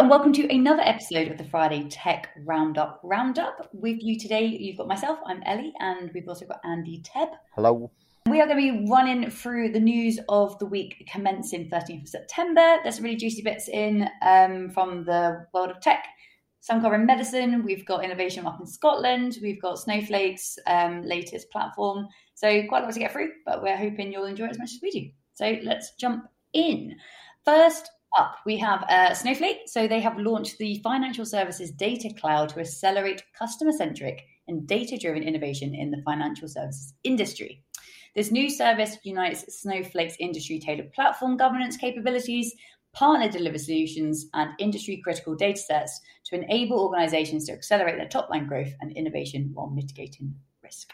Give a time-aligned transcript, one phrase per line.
[0.00, 3.68] and welcome to another episode of the Friday Tech Roundup Roundup.
[3.74, 7.28] With you today, you've got myself, I'm Ellie, and we've also got Andy Tebb.
[7.54, 7.90] Hello.
[8.26, 12.08] We are going to be running through the news of the week commencing 13th of
[12.08, 12.78] September.
[12.82, 16.06] There's some really juicy bits in um, from the world of tech.
[16.60, 17.62] Some covering medicine.
[17.62, 19.36] We've got innovation up in Scotland.
[19.42, 22.08] We've got Snowflake's um, latest platform.
[22.36, 24.70] So quite a lot to get through, but we're hoping you'll enjoy it as much
[24.72, 25.10] as we do.
[25.34, 26.24] So let's jump
[26.54, 26.96] in.
[27.44, 29.60] First up, we have uh, Snowflake.
[29.66, 34.98] So they have launched the Financial Services Data Cloud to accelerate customer centric and data
[34.98, 37.62] driven innovation in the financial services industry.
[38.14, 42.52] This new service unites Snowflake's industry tailored platform governance capabilities,
[42.92, 48.28] partner delivered solutions, and industry critical data sets to enable organizations to accelerate their top
[48.30, 50.90] line growth and innovation while mitigating risk.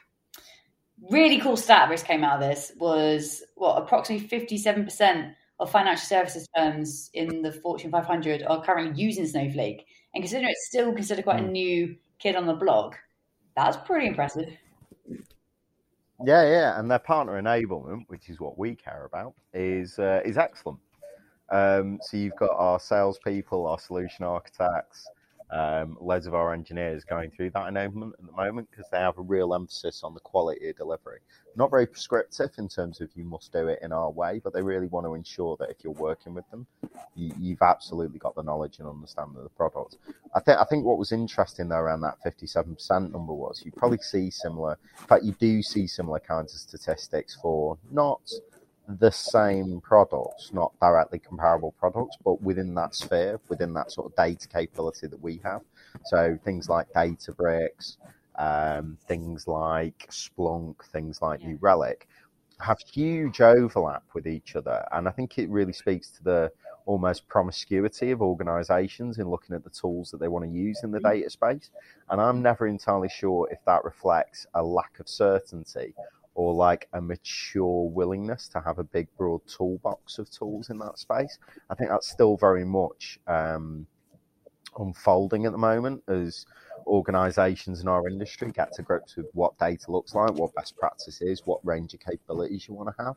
[1.10, 6.46] Really cool stat which came out of this was what approximately 57% of financial services
[6.54, 9.86] firms in the Fortune 500 are currently using Snowflake.
[10.14, 11.52] And considering it's still considered quite a hmm.
[11.52, 12.98] new kid on the block,
[13.56, 14.48] that's pretty impressive.
[16.24, 20.38] Yeah, yeah, and their partner enablement, which is what we care about, is uh, is
[20.38, 20.78] excellent.
[21.50, 25.06] Um, so you've got our salespeople, our solution architects,
[25.50, 29.16] um, loads of our engineers going through that enablement at the moment because they have
[29.18, 31.20] a real emphasis on the quality of delivery.
[31.54, 34.62] Not very prescriptive in terms of you must do it in our way, but they
[34.62, 36.66] really want to ensure that if you're working with them,
[37.14, 39.96] you, have absolutely got the knowledge and understanding of the product.
[40.34, 43.98] I think I think what was interesting though around that 57% number was you probably
[43.98, 48.20] see similar, in fact, you do see similar kinds of statistics for not
[48.88, 54.16] the same products, not directly comparable products, but within that sphere, within that sort of
[54.16, 55.62] data capability that we have.
[56.04, 57.96] So things like Databricks,
[58.36, 62.08] um, things like Splunk, things like New Relic
[62.60, 64.86] have huge overlap with each other.
[64.92, 66.52] And I think it really speaks to the
[66.86, 70.92] almost promiscuity of organizations in looking at the tools that they want to use in
[70.92, 71.18] the mm-hmm.
[71.18, 71.70] data space.
[72.08, 75.94] And I'm never entirely sure if that reflects a lack of certainty
[76.36, 80.98] or like a mature willingness to have a big broad toolbox of tools in that
[80.98, 81.38] space.
[81.70, 83.86] I think that's still very much um,
[84.78, 86.44] unfolding at the moment as
[86.86, 91.22] organizations in our industry get to grips with what data looks like, what best practice
[91.22, 93.16] is, what range of capabilities you want to have.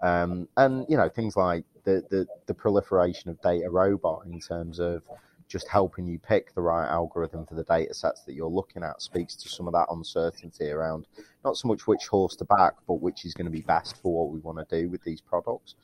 [0.00, 5.02] Um, and you know things like the, the the proliferation of DataRobot in terms of
[5.48, 9.00] just helping you pick the right algorithm for the data sets that you're looking at
[9.00, 11.06] speaks to some of that uncertainty around
[11.44, 14.12] not so much which horse to back, but which is going to be best for
[14.12, 15.74] what we want to do with these products.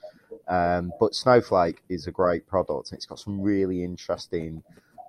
[0.48, 4.62] Um, but Snowflake is a great product and it's got some really interesting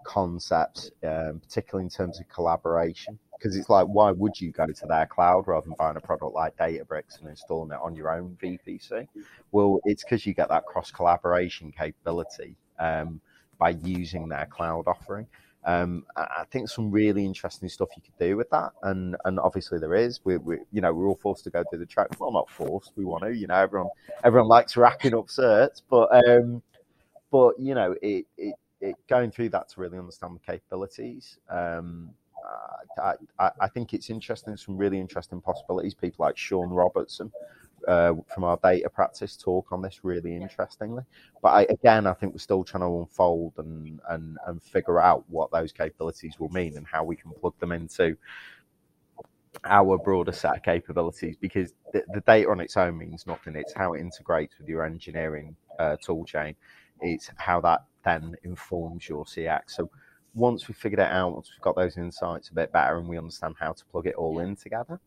[0.05, 3.19] concepts, um, particularly in terms of collaboration.
[3.37, 6.33] Because it's like, why would you go to their cloud rather than buying a product
[6.33, 9.09] like Databricks and installing it on your own VPC?
[9.51, 12.55] Well, it's because you get that cross collaboration capability.
[12.79, 13.19] Um,
[13.57, 15.27] by using their cloud offering.
[15.65, 19.79] Um, I think some really interesting stuff you could do with that, and and obviously
[19.79, 20.19] there is.
[20.23, 22.19] We, we you know we're all forced to go through the track.
[22.19, 22.91] Well, not forced.
[22.95, 23.35] We want to.
[23.35, 23.89] You know, everyone
[24.23, 26.61] everyone likes racking up certs, but um,
[27.31, 31.39] but you know it, it it going through that to really understand the capabilities.
[31.49, 32.11] Um,
[33.01, 34.55] I, I, I think it's interesting.
[34.57, 35.93] Some really interesting possibilities.
[35.93, 37.31] People like Sean Robertson,
[37.87, 41.03] uh, from our data practice talk on this really interestingly.
[41.41, 45.23] But I, again, I think we're still trying to unfold and, and, and figure out
[45.27, 48.17] what those capabilities will mean and how we can plug them into
[49.63, 53.55] our broader set of capabilities because the, the data on its own means nothing.
[53.55, 56.55] It's how it integrates with your engineering uh, tool chain.
[57.01, 59.61] It's how that then informs your CX.
[59.67, 59.89] So
[60.33, 63.17] once we've figured it out, once we've got those insights a bit better and we
[63.17, 64.99] understand how to plug it all in together,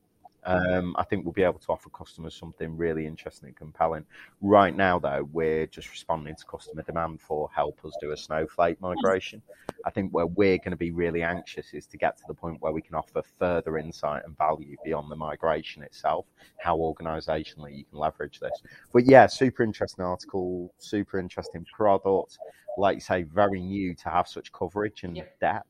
[0.48, 4.06] um, I think we'll be able to offer customers something really interesting and compelling.
[4.41, 8.81] Right now, though, we're just responding to customer demand for help us do a Snowflake
[8.81, 9.42] migration.
[9.84, 12.62] I think where we're going to be really anxious is to get to the point
[12.62, 16.25] where we can offer further insight and value beyond the migration itself,
[16.56, 18.62] how organizationally you can leverage this.
[18.94, 22.39] But yeah, super interesting article, super interesting product.
[22.78, 25.39] Like you say, very new to have such coverage and yep.
[25.41, 25.68] depth.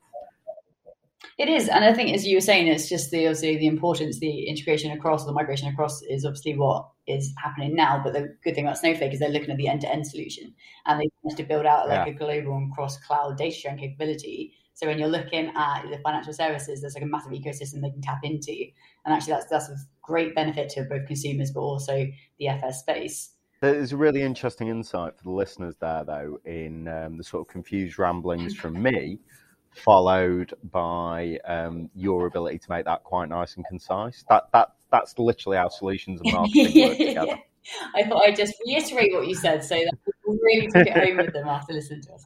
[1.36, 4.18] It is, and I think as you were saying, it's just the obviously the importance,
[4.18, 8.00] the integration across, the migration across is obviously what is happening now.
[8.02, 10.54] But the good thing about Snowflake is they're looking at the end-to-end solution,
[10.86, 12.12] and they managed to build out like yeah.
[12.12, 14.54] a global and cross-cloud data sharing capability.
[14.74, 18.00] So when you're looking at the financial services, there's like a massive ecosystem they can
[18.00, 18.66] tap into,
[19.04, 22.06] and actually that's that's a great benefit to both consumers but also
[22.38, 23.30] the FS space.
[23.60, 27.52] There's a really interesting insight for the listeners there, though, in um, the sort of
[27.52, 29.18] confused ramblings from me
[29.70, 34.24] followed by um, your ability to make that quite nice and concise.
[34.28, 37.38] That that that's literally how solutions and marketing work together.
[37.94, 41.18] I thought I'd just reiterate what you said so that people really took it home
[41.18, 42.24] with them after listening to us.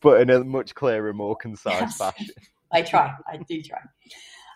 [0.00, 1.98] but in a much clearer, more concise Yes.
[1.98, 2.26] fashion.
[2.72, 3.12] I try.
[3.26, 3.80] I do try.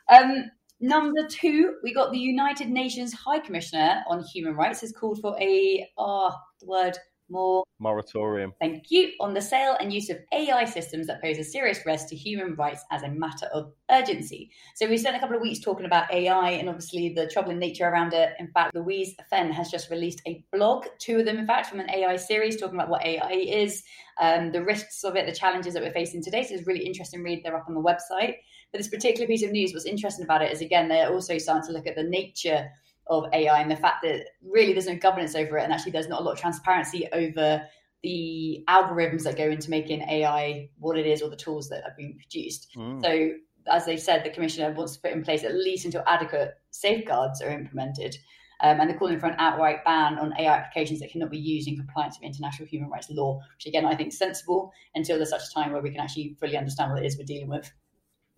[0.09, 0.51] Um,
[0.81, 5.37] number two, we got the United Nations High Commissioner on Human Rights has called for
[5.41, 6.97] a ah the word
[7.33, 8.53] more Moratorium.
[8.61, 12.09] thank you on the sale and use of AI systems that pose a serious risk
[12.09, 14.51] to human rights as a matter of urgency.
[14.77, 17.89] So we spent a couple of weeks talking about AI and obviously the troubling nature
[17.89, 18.35] around it.
[18.39, 21.81] In fact, Louise Fenn has just released a blog, two of them in fact, from
[21.81, 23.83] an AI series talking about what AI is,
[24.21, 26.45] um, the risks of it, the challenges that we're facing today.
[26.45, 27.43] So it's really interesting read.
[27.43, 28.37] They're up on the website.
[28.71, 31.67] But this particular piece of news, what's interesting about it is again, they're also starting
[31.67, 32.71] to look at the nature
[33.07, 36.09] of AI and the fact that really there's no governance over it, and actually there's
[36.09, 37.63] not a lot of transparency over
[38.03, 41.95] the algorithms that go into making AI what it is or the tools that are
[41.97, 42.69] being produced.
[42.77, 43.01] Mm.
[43.03, 43.31] So,
[43.73, 47.41] as they said, the commissioner wants to put in place at least until adequate safeguards
[47.41, 48.17] are implemented.
[48.61, 51.67] Um, and they're calling for an outright ban on AI applications that cannot be used
[51.67, 55.31] in compliance with international human rights law, which again I think is sensible until there's
[55.31, 57.73] such a time where we can actually fully understand what it is we're dealing with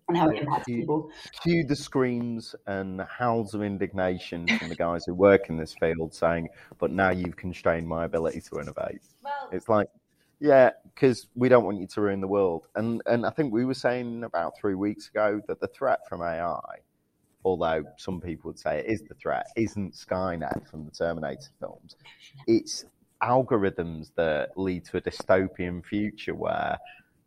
[0.07, 1.11] and how it impacts You- people.
[1.41, 6.13] Cue the screams and howls of indignation from the guys who work in this field
[6.13, 6.49] saying,
[6.79, 9.01] but now you've constrained my ability to innovate.
[9.23, 9.89] Well, It's like,
[10.39, 12.67] yeah, because we don't want you to ruin the world.
[12.75, 16.21] And and I think we were saying about three weeks ago that the threat from
[16.21, 16.59] AI,
[17.43, 21.95] although some people would say it is the threat, isn't Skynet from the Terminator films.
[22.47, 22.85] It's
[23.23, 26.77] algorithms that lead to a dystopian future where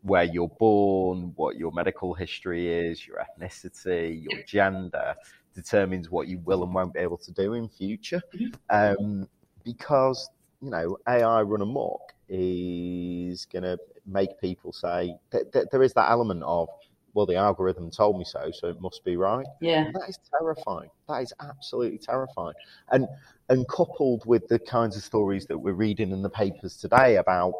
[0.02, 5.14] where you're born, what your medical history is, your ethnicity, your gender
[5.54, 8.22] determines what you will and won't be able to do in future.
[8.70, 9.28] Um,
[9.64, 10.30] because
[10.62, 15.92] you know AI run amok is going to make people say that, that there is
[15.94, 16.68] that element of
[17.14, 19.46] well the algorithm told me so so it must be right.
[19.60, 20.90] Yeah, and that is terrifying.
[21.08, 22.54] That is absolutely terrifying.
[22.90, 23.06] And
[23.48, 27.54] and coupled with the kinds of stories that we're reading in the papers today about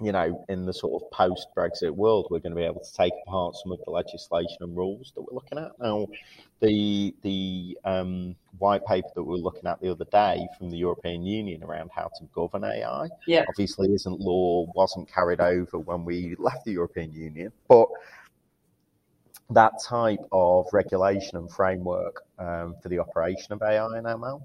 [0.00, 2.92] you know in the sort of post brexit world we're going to be able to
[2.94, 5.70] take apart some of the legislation and rules that we're looking at.
[5.80, 6.06] Now
[6.60, 10.76] the the um, white paper that we were looking at the other day from the
[10.76, 16.04] European Union around how to govern AI yeah, obviously isn't law, wasn't carried over when
[16.04, 17.88] we left the European Union, but
[19.50, 24.42] that type of regulation and framework um, for the operation of AI and ML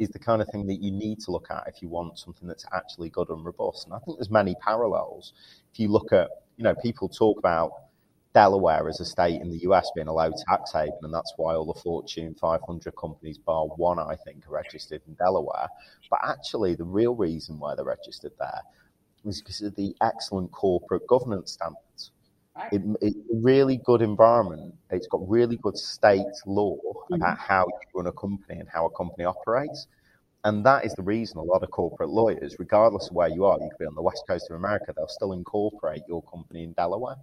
[0.00, 2.48] is the kind of thing that you need to look at if you want something
[2.48, 3.84] that's actually good and robust.
[3.84, 5.34] And I think there's many parallels.
[5.72, 7.72] If you look at, you know, people talk about
[8.32, 11.54] Delaware as a state in the US being a low tax haven, and that's why
[11.54, 15.68] all the Fortune 500 companies, bar one, I think, are registered in Delaware.
[16.08, 18.62] But actually, the real reason why they're registered there
[19.26, 22.12] is because of the excellent corporate governance standards.
[22.72, 24.74] It, it's a really good environment.
[24.90, 26.76] It's got really good state law
[27.12, 29.86] about how you run a company and how a company operates.
[30.44, 33.58] And that is the reason a lot of corporate lawyers, regardless of where you are,
[33.60, 36.72] you could be on the west coast of America, they'll still incorporate your company in
[36.72, 37.16] Delaware.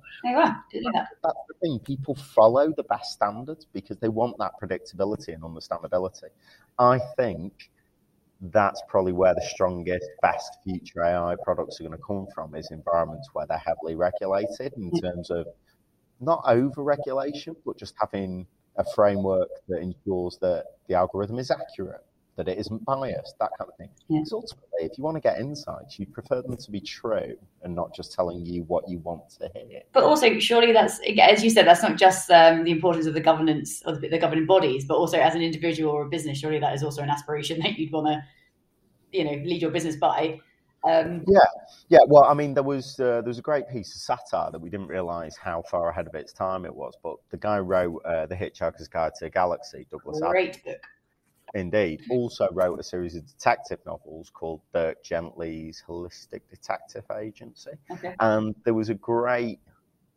[0.71, 1.03] Didn't know.
[1.23, 1.79] That's the thing.
[1.79, 6.29] People follow the best standards because they want that predictability and understandability.
[6.77, 7.71] I think
[8.41, 12.69] that's probably where the strongest, best future AI products are going to come from is
[12.71, 15.47] environments where they're heavily regulated in terms of
[16.19, 18.45] not over regulation, but just having
[18.77, 22.05] a framework that ensures that the algorithm is accurate,
[22.37, 23.89] that it isn't biased, that kind of thing.
[24.07, 24.19] Yeah.
[24.19, 27.75] Because ultimately, if you want to get insights, you prefer them to be true and
[27.75, 29.81] not just telling you what you want to hear.
[29.91, 33.21] But also, surely that's as you said, that's not just um, the importance of the
[33.21, 36.37] governance of the, the governing bodies, but also as an individual or a business.
[36.37, 38.23] Surely that is also an aspiration that you'd want to,
[39.11, 40.39] you know, lead your business by.
[40.87, 41.23] Um,
[41.89, 44.59] Yeah, well, I mean, there was uh, there was a great piece of satire that
[44.59, 46.93] we didn't realise how far ahead of its time it was.
[47.01, 50.83] But the guy wrote uh, the Hitchhiker's Guide to the Galaxy, Douglas Adams, great book.
[51.53, 57.71] Indeed, also wrote a series of detective novels called Dirk Gently's Holistic Detective Agency.
[57.91, 58.15] Okay.
[58.19, 59.59] And there was a great,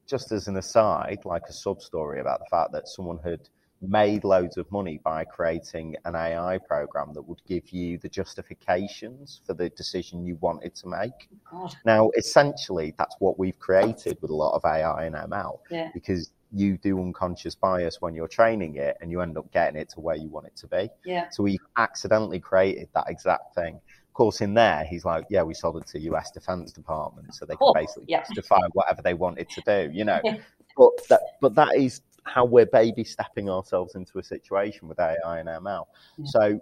[0.06, 3.48] just as an aside, like a sub story about the fact that someone had
[3.82, 9.40] made loads of money by creating an AI program that would give you the justifications
[9.46, 11.28] for the decision you wanted to make.
[11.52, 11.74] Oh, God.
[11.86, 15.90] Now, essentially, that's what we've created with a lot of AI and ML Yeah.
[15.94, 19.88] because you do unconscious bias when you're training it and you end up getting it
[19.90, 20.88] to where you want it to be.
[21.04, 21.28] Yeah.
[21.30, 23.76] So we've accidentally created that exact thing.
[23.76, 27.46] Of course, in there, he's like, yeah, we sold it to US Defense Department so
[27.46, 28.20] they could Oh, basically yeah.
[28.20, 30.20] justify whatever they wanted to do, you know.
[30.76, 35.40] But that, but that is how we're baby stepping ourselves into a situation with AI
[35.40, 35.84] and ML.
[36.16, 36.24] Yeah.
[36.26, 36.60] So,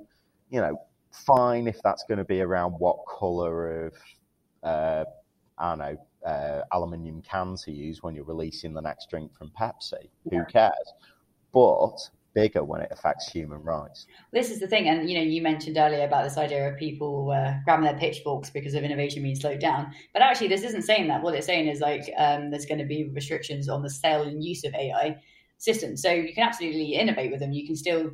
[0.51, 0.81] you know,
[1.13, 3.95] fine if that's going to be around what color of,
[4.63, 5.05] uh,
[5.59, 9.51] I don't know, uh, aluminium can to use when you're releasing the next drink from
[9.59, 10.11] Pepsi.
[10.31, 10.41] Yeah.
[10.41, 10.93] Who cares?
[11.53, 14.07] But bigger when it affects human rights.
[14.33, 17.31] This is the thing, and you know, you mentioned earlier about this idea of people
[17.31, 19.93] uh, grabbing their pitchforks because of innovation being slowed down.
[20.13, 21.23] But actually, this isn't saying that.
[21.23, 24.45] What it's saying is like um, there's going to be restrictions on the sale and
[24.45, 25.17] use of AI
[25.59, 26.03] systems.
[26.03, 27.53] So you can absolutely innovate with them.
[27.53, 28.13] You can still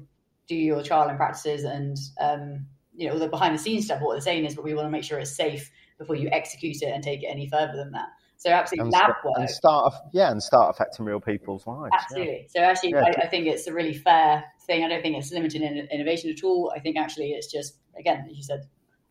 [0.48, 4.00] do your trial and practices and um, you know all the behind the scenes stuff.
[4.00, 5.70] What they're saying is, but we want to make sure it's safe
[6.04, 8.08] before you execute it and take it any further than that.
[8.36, 9.34] So absolutely, and lab start, work.
[9.38, 11.90] and start, yeah, and start affecting real people's lives.
[11.92, 11.98] yeah.
[12.00, 12.48] Absolutely.
[12.50, 13.04] So actually, Yeah.
[13.04, 14.84] I, I think it's a really fair thing.
[14.84, 16.72] I don't think it's limited in innovation at all.
[16.76, 18.60] I think actually it's just again, as you said,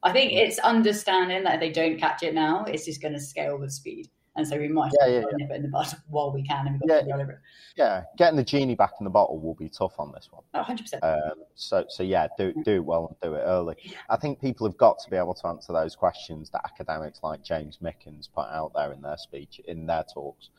[0.04, 3.20] I think it's understanding that if they don't catch it now, it's just going to
[3.20, 4.10] scale with speed.
[4.36, 5.38] And so we might Yeah, yeah, well yeah.
[5.46, 7.16] nip it in the bud while we can, and we've got Yeah.
[7.16, 7.40] to over it.
[7.76, 10.44] Yeah, getting the genie back in the bottle will be tough on this one.
[10.56, 11.00] Oh, 100%.
[11.04, 13.76] Um, so, so yeah, do do it well and do it early.
[14.10, 17.44] I think people have got to be able to answer those questions that academics like
[17.44, 20.50] James Mickens put out there in their speech, in their talks.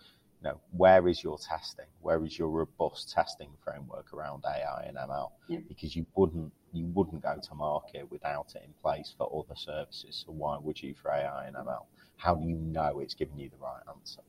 [0.45, 1.87] You know, where is your testing?
[2.03, 5.31] Where is your robust testing framework around AI and ML?
[5.49, 5.61] Yeah.
[5.67, 10.23] Because you wouldn't you wouldn't go to market without it in place for other services.
[10.27, 11.87] So why would you for AI and ML?
[12.17, 14.21] How do you know it's giving you the right answer?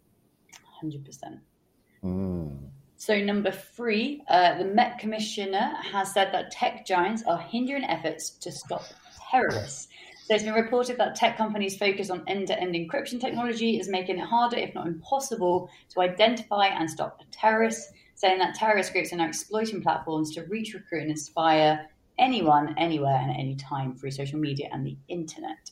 [0.81, 1.39] 100%.
[2.03, 2.69] Mm.
[2.97, 8.29] So, number three, uh, the Met Commissioner has said that tech giants are hindering efforts
[8.29, 8.83] to stop
[9.29, 9.89] terrorists.
[10.25, 13.87] So, it's been reported that tech companies' focus on end to end encryption technology is
[13.87, 19.13] making it harder, if not impossible, to identify and stop terrorists, saying that terrorist groups
[19.13, 23.93] are now exploiting platforms to reach, recruit, and inspire anyone, anywhere, and at any time
[23.93, 25.69] through social media and the internet.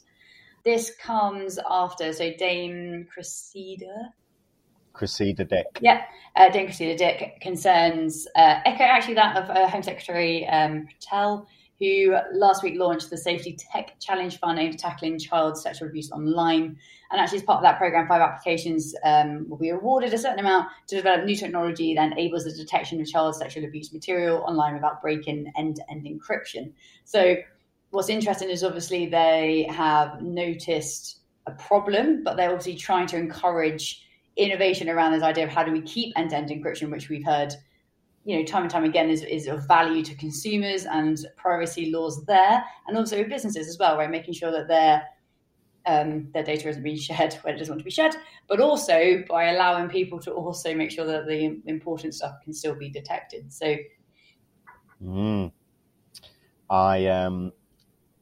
[0.63, 4.13] This comes after, so Dame Cressida,
[4.93, 5.79] Cressida Dick.
[5.81, 6.03] yeah,
[6.35, 11.47] uh, Dame Cressida Dick concerns uh, echo actually that of uh, Home Secretary um, Patel,
[11.83, 16.09] who last week launched the Safety Tech Challenge Fund aimed at tackling child sexual abuse
[16.11, 16.77] online.
[17.11, 20.39] And actually, as part of that program, five applications um, will be awarded a certain
[20.39, 24.75] amount to develop new technology that enables the detection of child sexual abuse material online
[24.75, 26.71] without breaking end-to-end encryption.
[27.03, 27.35] So,
[27.89, 34.07] what's interesting is obviously they have noticed a problem, but they're obviously trying to encourage
[34.37, 37.53] innovation around this idea of how do we keep end-to-end encryption, which we've heard,
[38.25, 42.25] you know, time and time again is, is of value to consumers and privacy laws
[42.25, 44.09] there, and also businesses as well, right?
[44.09, 45.03] Making sure that their
[45.85, 48.15] um, their data isn't being shared where it doesn't want to be shared,
[48.47, 52.75] but also by allowing people to also make sure that the important stuff can still
[52.75, 53.51] be detected.
[53.51, 53.75] So
[55.03, 55.51] Mm.
[56.69, 57.51] I um,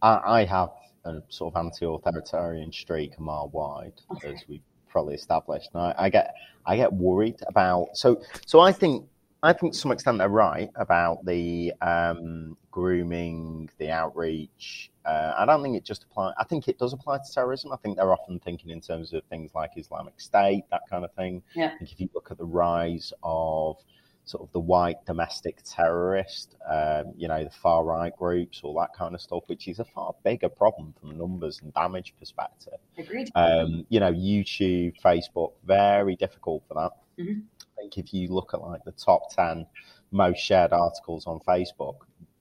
[0.02, 0.70] I, I have
[1.06, 4.34] a sort of anti-authoritarian streak a mile wide, Okay.
[4.34, 5.70] as we probably established.
[5.74, 6.34] And I, I get
[6.66, 9.06] I get worried about so so I think
[9.44, 14.92] I think to some extent they're right about the um, grooming, the outreach.
[15.04, 16.32] Uh, I don't think it just apply.
[16.38, 17.72] I think it does apply to terrorism.
[17.72, 21.12] I think they're often thinking in terms of things like Islamic State, that kind of
[21.14, 21.42] thing.
[21.56, 21.72] Yeah.
[21.74, 23.78] I think if you look at the rise of
[24.26, 28.94] sort of the white domestic terrorist, um, you know, the far right groups, all that
[28.96, 32.78] kind of stuff, which is a far bigger problem from a numbers and damage perspective.
[32.96, 33.32] agreed.
[33.34, 36.92] Um, you know, YouTube, Facebook, very difficult for that.
[37.24, 37.42] Mhm.
[37.82, 39.66] Think if you look at like the top 10
[40.12, 41.96] most shared articles on Facebook,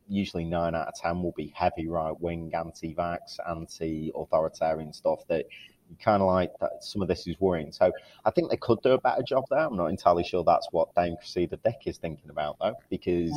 [0.06, 5.20] usually nine out of 10 will be heavy right wing, anti vax, anti authoritarian stuff
[5.28, 5.46] that
[5.88, 7.72] you kind of like that some of this is worrying.
[7.72, 7.90] So
[8.24, 9.60] I think they could do a better job there.
[9.60, 13.32] I'm not entirely sure that's what Dame Cressida Dick is thinking about though, because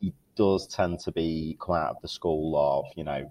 [0.00, 3.30] he does tend to be come out of the school of, you know,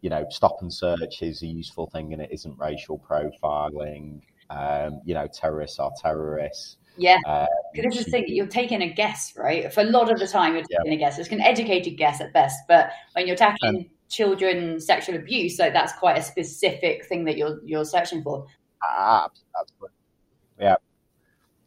[0.00, 4.20] you know, stop and search is a useful thing and it isn't racial profiling.
[4.50, 6.76] Um, you know, terrorists are terrorists.
[6.96, 7.18] Yeah.
[7.26, 9.72] Um, Because this is the thing, you're taking a guess, right?
[9.72, 10.78] For a lot of the time, you're Yeah.
[10.78, 11.18] taking a guess.
[11.18, 15.92] It's an educated guess at best, but when you're tackling children sexual abuse, like that's
[15.94, 18.46] quite a specific thing that you're you're searching for.
[18.82, 19.90] Absolutely.
[20.60, 20.76] Yeah.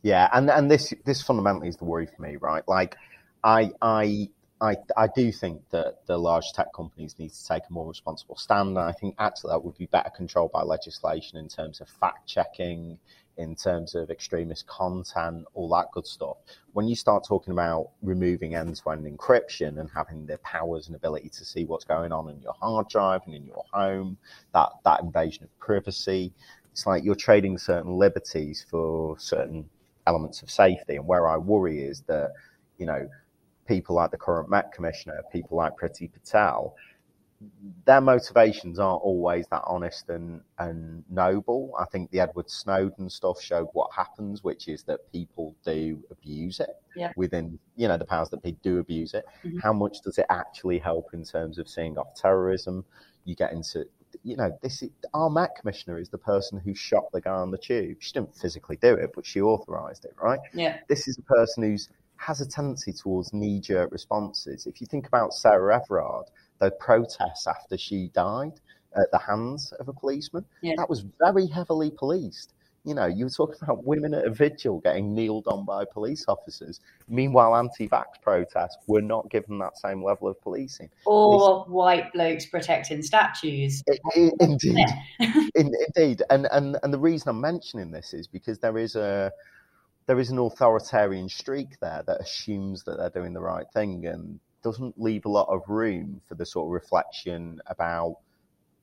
[0.01, 2.65] Yeah, and and this this fundamentally is the worry for me, right?
[2.67, 2.95] Like,
[3.43, 4.29] I I
[4.61, 8.35] I I do think that the large tech companies need to take a more responsible
[8.35, 11.87] stand, and I think actually that would be better controlled by legislation in terms of
[11.87, 12.99] fact checking,
[13.37, 16.37] in terms of extremist content, all that good stuff.
[16.73, 21.45] When you start talking about removing end-to-end encryption and having the powers and ability to
[21.45, 24.17] see what's going on in your hard drive and in your home,
[24.53, 26.33] that that invasion of privacy,
[26.73, 29.69] it's like you're trading certain liberties for certain
[30.05, 30.97] elements of safety.
[30.97, 32.33] And where I worry is that,
[32.77, 33.07] you know,
[33.69, 36.75] people like the current Met Commissioner, people like Priti Patel,
[37.85, 41.71] their motivations aren't always that honest and, and noble.
[41.79, 46.59] I think the Edward Snowden stuff showed what happens, which is that people do abuse
[46.59, 47.13] it Yeah.
[47.15, 49.23] within, you know, the powers that they do abuse it.
[49.45, 49.61] Mhm.
[49.61, 52.83] How much does it actually help in terms of seeing off terrorism?
[53.23, 53.85] You get into,
[54.23, 57.51] you know, this is, our Met Commissioner is the person who shot the guy on
[57.51, 57.97] the tube.
[58.01, 60.39] She didn't physically do it, but she authorised it, right?
[60.53, 60.79] Yeah.
[60.89, 61.87] This is a person who's
[62.19, 64.67] has a tendency towards knee jerk responses.
[64.67, 66.25] If you think about Sarah Everard,
[66.59, 68.59] the protests after she died
[68.95, 70.73] at the hands of a policeman, Yeah.
[70.77, 72.53] that was very heavily policed.
[72.85, 76.25] You know, you were talking about women at a vigil getting kneeled on by police
[76.27, 76.79] officers.
[77.07, 80.89] Meanwhile, anti-vax protests were not given that same level of policing.
[81.05, 83.83] Or white blokes protecting statues.
[83.89, 84.77] I- I- indeed,
[85.19, 85.33] Yeah.
[85.55, 89.31] In, indeed, and, and and the reason I'm mentioning this is because there is a
[90.09, 94.39] there is an authoritarian streak there that assumes that they're doing the right thing and
[94.63, 98.17] doesn't leave a lot of room for the sort of reflection about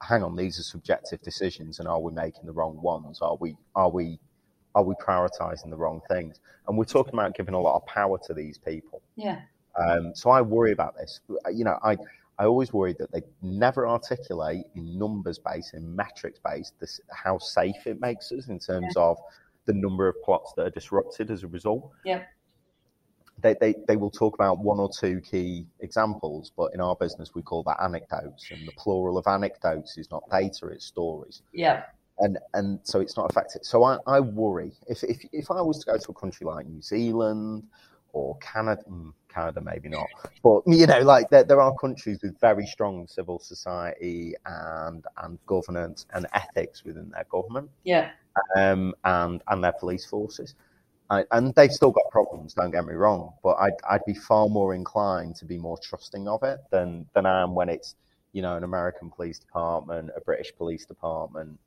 [0.00, 3.56] hang on these are subjective decisions and are we making the wrong ones are we
[3.74, 4.20] are we
[4.76, 8.18] are we prioritizing the wrong things and we're talking about giving a lot of power
[8.24, 9.40] to these people Yeah.
[9.74, 11.18] um, so I worry about this.
[11.52, 11.96] You know, I
[12.38, 17.38] I always worry that they never articulate in numbers based, in metrics based, this how
[17.38, 19.16] safe it makes us in terms of
[19.66, 21.90] the number of plots that are disrupted as a result.
[22.04, 22.22] Yeah.
[23.42, 27.34] They, they, they will talk about one or two key examples, but in our business
[27.34, 31.82] we call that anecdotes, and the plural of anecdotes is not data; it's stories Yeah.
[32.20, 33.66] and and so it's not affected.
[33.66, 36.66] So I, I worry if, if if I was to go to a country like
[36.66, 37.64] New Zealand
[38.16, 40.06] or Canada, mm, Canada maybe not,
[40.42, 45.38] but you know, like there, there are countries with very strong civil society and and
[45.46, 48.10] governance and ethics within their government Yeah.
[48.56, 50.54] um, and and their police forces.
[51.10, 52.54] I, and they've still got problems.
[52.54, 56.26] Don't get me wrong, but I'd I'd be far more inclined to be more trusting
[56.26, 57.94] of it than than I am when it's
[58.32, 61.58] you know an American police department, a British police department.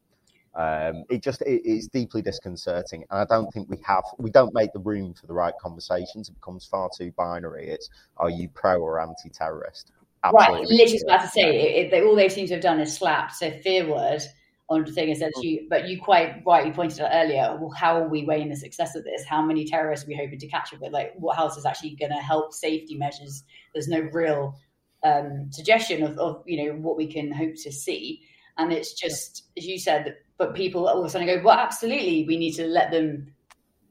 [0.56, 4.74] Um, it just it's deeply disconcerting, and I don't think we have we don't make
[4.74, 6.28] the room for the right conversations.
[6.28, 7.70] It becomes far too binary.
[7.70, 9.92] It's are you pro or anti-terrorist?
[10.34, 10.64] Right.
[10.64, 13.36] Literally about to say, it, it, they, all they seem to have done is slapped
[13.36, 14.22] so fear word
[14.70, 15.66] on the thing of you.
[15.70, 19.04] But you quite rightly pointed out earlier, well, how are we weighing the success of
[19.04, 19.24] this?
[19.24, 20.92] How many terrorists are we hoping to catch up with?
[20.92, 23.44] Like, what else is actually going to help safety measures?
[23.74, 24.56] There's no real
[25.04, 28.22] um, suggestion of, of, you know, what we can hope to see.
[28.58, 32.26] And it's just, as you said, but people all of a sudden go, well, absolutely,
[32.26, 33.32] we need to let them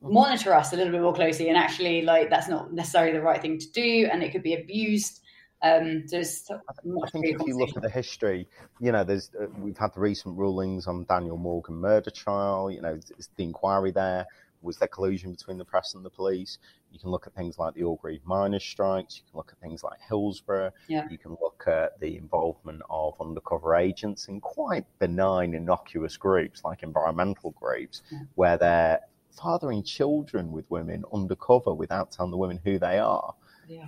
[0.01, 1.49] monitor us a little bit more closely.
[1.49, 4.09] And actually, like, that's not necessarily the right thing to do.
[4.11, 5.21] And it could be abused.
[5.61, 8.47] Um, there's I think if you look at the history,
[8.81, 12.71] you know, there's uh, we've had the recent rulings on Daniel Morgan murder trial.
[12.71, 12.99] You know,
[13.37, 14.25] the inquiry there
[14.63, 16.59] was there collusion between the press and the police.
[16.91, 19.17] You can look at things like the Orgreave miners' strikes.
[19.19, 20.73] You can look at things like Hillsborough.
[20.89, 21.07] Yeah.
[21.11, 26.83] You can look at the involvement of undercover agents in quite benign, innocuous groups like
[26.83, 28.21] environmental groups, Yeah.
[28.35, 29.01] where they're
[29.41, 33.35] fathering children with women undercover without telling the women who they are
[33.69, 33.87] Yeah.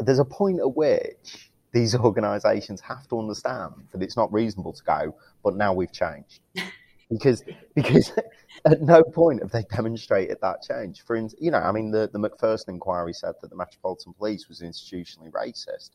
[0.00, 4.82] there's a point at which these organisations have to understand that it's not reasonable to
[4.82, 6.40] go, but now we've changed.
[7.10, 7.42] Because
[7.74, 8.12] because
[8.64, 11.02] at no point have they demonstrated that change.
[11.02, 14.60] For you know, I mean, the, the Macpherson inquiry said that the Metropolitan Police was
[14.60, 15.90] institutionally racist.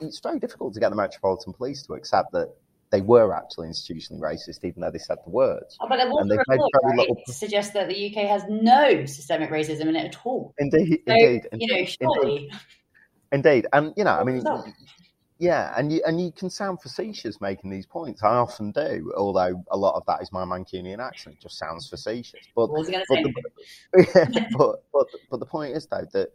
[0.00, 2.48] It's very difficult to get the Metropolitan Police to accept that
[2.90, 5.76] they were actually institutionally racist, even though they said the words.
[5.80, 8.44] Oh, but there was And a report right, little- to suggest that the UK has
[8.48, 10.54] no systemic racism in it at all.
[10.58, 12.50] Indeed, So, indeed, you know, indeed, surely.
[13.32, 14.42] indeed, and you know, I mean.
[15.40, 18.22] Yeah, and you and you can sound facetious making these points.
[18.22, 21.40] I often do, although a lot of that is my Mancunian accent.
[21.40, 22.46] Just sounds facetious.
[22.54, 23.42] But What was I going but
[23.94, 24.48] the, say?
[24.58, 26.28] but, but but the point is though that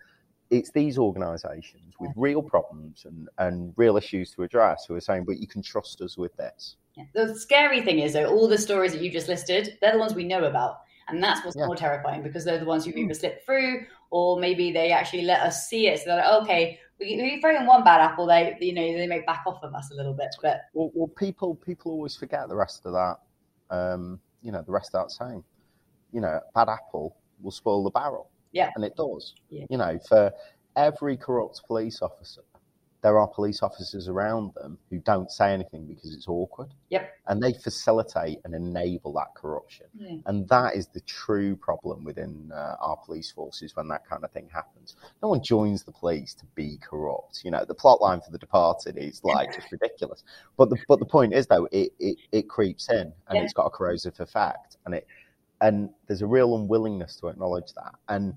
[0.50, 5.26] it's these organisations with real problems and, and real issues to address who are saying,
[5.26, 6.76] but you can trust us with this.
[6.96, 7.04] Yeah.
[7.13, 10.13] The scary thing is, though, all the stories that you just listed, they're the ones
[10.15, 10.78] we know about.
[11.08, 11.65] And that's what's Yeah.
[11.68, 12.98] more terrifying because they're the ones who Mm.
[13.06, 16.00] either slip through or maybe they actually let us see it.
[16.00, 19.08] So they're like, okay, we, we throw in one bad apple, they, you know, they
[19.08, 20.36] may back off of us a little bit.
[20.41, 23.17] But Well, well people people always forget the rest of that.
[23.69, 25.43] Um, you know, the rest of that saying.
[26.12, 28.29] You know, bad apple will spoil the barrel.
[28.51, 28.71] Yeah.
[28.75, 29.36] and it does.
[29.49, 29.65] Yeah.
[29.69, 30.31] You know, for
[30.77, 32.41] every corrupt police officer,
[33.06, 36.70] there are police officers around them who don't say anything because it's awkward.
[36.89, 37.08] Yep.
[37.28, 39.86] And they facilitate and enable that corruption.
[39.96, 40.15] Yeah.
[40.26, 44.32] And that is the true problem within uh, our police forces when that kind of
[44.32, 44.96] thing happens.
[45.22, 47.41] No one joins the police to be corrupt.
[47.46, 50.24] You know, the plot line for The Departed is like just ridiculous.
[50.58, 53.44] But the but the point is though, it it, it creeps in and Yeah.
[53.44, 55.06] it's got a corrosive effect, and it
[55.62, 57.94] and there's a real unwillingness to acknowledge that.
[58.10, 58.34] And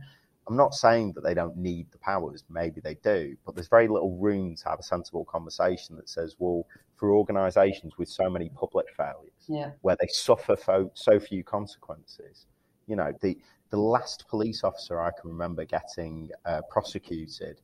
[0.48, 2.44] I'm not saying that they don't need the powers.
[2.48, 6.36] Maybe they do, but there's very little room to have a sensible conversation that says,
[6.38, 6.64] well,
[6.96, 12.46] for organisations with so many public failures, yeah, where they suffer fo- so few consequences.
[12.86, 13.36] You know, the
[13.70, 17.60] the last police officer I can remember getting uh, prosecuted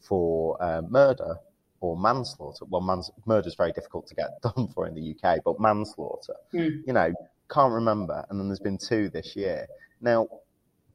[0.00, 1.36] for uh, murder
[1.80, 2.64] or manslaughter.
[2.66, 6.34] Well, mans- murder is very difficult to get done for in the UK, but manslaughter,
[6.52, 6.68] Hmm.
[6.86, 7.12] you know,
[7.50, 8.24] can't remember.
[8.30, 9.66] And then there's been two this year.
[10.00, 10.28] Now,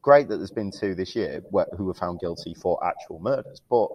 [0.06, 1.42] great that there's been two this year
[1.76, 3.90] who were found guilty for actual murders, but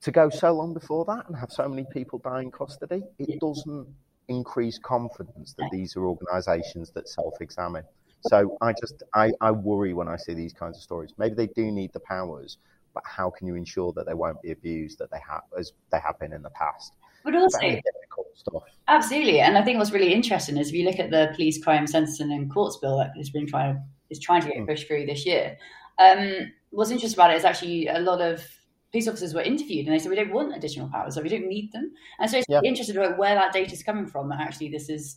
[0.00, 3.40] to go so long before that and have so many people die in custody, it
[3.40, 3.88] doesn't
[4.28, 7.82] increase confidence that these are organisations that self-examine.
[8.28, 11.12] So I just I, I worry when I see these kinds of stories.
[11.18, 12.58] Maybe they do need the powers,
[12.94, 15.98] but how can you ensure that they won't be abused that they have as they
[15.98, 16.92] have been in the past?
[17.24, 18.62] But also difficult stuff.
[18.86, 21.88] Absolutely, and I think what's really interesting is if you look at the police crime
[21.88, 23.82] sentencing and courts bill that has been trying
[24.14, 24.66] is trying to get hmm.
[24.66, 25.56] pushed through this year.
[25.98, 28.42] Um, what's interesting about it is actually a lot of
[28.90, 31.48] police officers were interviewed and they said we don't want additional powers, so we don't
[31.48, 31.92] need them.
[32.20, 32.60] And so it's yeah.
[32.64, 34.30] interested about where that data is coming from.
[34.30, 35.16] And actually, this is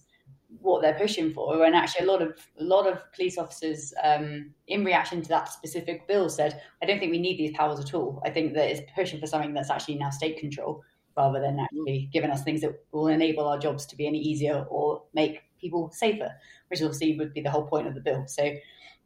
[0.62, 1.64] what they're pushing for.
[1.64, 5.50] And actually, a lot of a lot of police officers, um, in reaction to that
[5.50, 8.22] specific bill, said, "I don't think we need these powers at all.
[8.26, 10.84] I think that it's pushing for something that's actually now state control."
[11.16, 14.68] Rather than actually giving us things that will enable our jobs to be any easier
[14.70, 16.32] or make people safer,
[16.70, 18.26] which obviously would be the whole point of the bill.
[18.28, 18.54] So,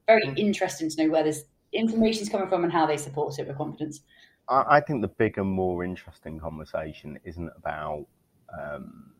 [0.07, 0.37] very mm.
[0.37, 3.57] interesting to know where this information is coming from and how they support it with
[3.57, 4.01] confidence.
[4.47, 8.05] I think the bigger, more interesting conversation isn't about
[8.59, 9.11] um,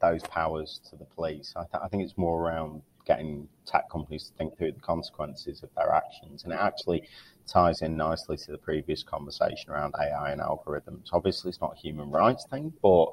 [0.00, 1.52] those powers to the police.
[1.56, 5.62] I, th- I, think it's more around getting tech companies to think through the consequences
[5.62, 6.44] of their actions.
[6.44, 7.02] And it actually
[7.48, 11.08] ties in nicely to the previous conversation around AI and algorithms.
[11.12, 13.06] Obviously, it's not a human rights thing, but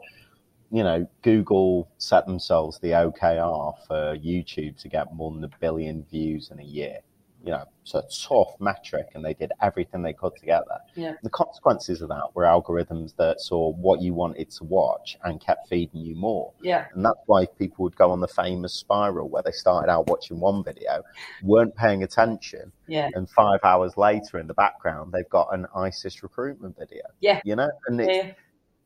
[0.73, 6.03] you know, Google set themselves the OKR for YouTube to get more than a billion
[6.11, 6.99] views in a year
[7.43, 10.79] you know, it's a tough metric and they did everything they could to get there.
[10.95, 11.13] Yeah.
[11.23, 15.67] The consequences of that were algorithms that saw what you wanted to watch and kept
[15.67, 16.53] feeding you more.
[16.61, 16.85] Yeah.
[16.93, 20.39] And that's why people would go on the famous spiral where they started out watching
[20.39, 21.03] one video,
[21.41, 22.71] weren't paying attention.
[22.87, 23.09] Yeah.
[23.13, 27.03] And five hours later in the background, they've got an ISIS recruitment video.
[27.19, 27.41] Yeah.
[27.43, 28.31] You know, and yeah.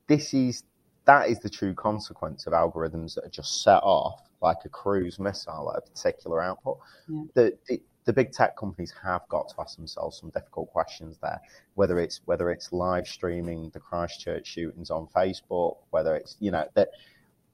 [0.08, 0.64] this is,
[1.08, 5.18] that is the true consequence of algorithms that are just set off like a cruise
[5.20, 6.78] missile at a particular output.
[7.08, 7.24] Yeah.
[7.34, 11.40] The, the, the big tech companies have got to ask themselves some difficult questions there.
[11.76, 16.68] Whether it's whether it's live streaming the Christchurch shootings on Facebook, whether it's you know
[16.76, 16.90] that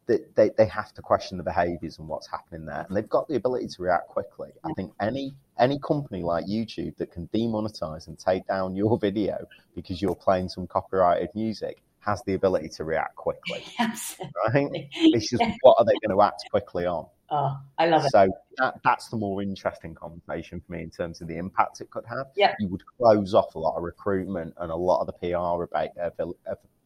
[0.06, 3.36] they, they have to question the behaviors and what's happening there, and they've got the
[3.36, 4.50] ability to react quickly.
[4.64, 9.46] I think any any company like YouTube that can demonetize and take down your video
[9.76, 13.64] because you're playing some copyrighted music has the ability to react quickly.
[13.80, 14.32] Absolutely.
[14.48, 14.88] Right?
[14.94, 17.06] It's just what are they going to act quickly on?
[17.30, 18.12] Oh, I love it.
[18.12, 21.90] So that, that's the more interesting conversation for me in terms of the impact it
[21.90, 22.28] could have.
[22.36, 22.54] Yeah.
[22.60, 25.64] You would close off a lot of recruitment and a lot of the PR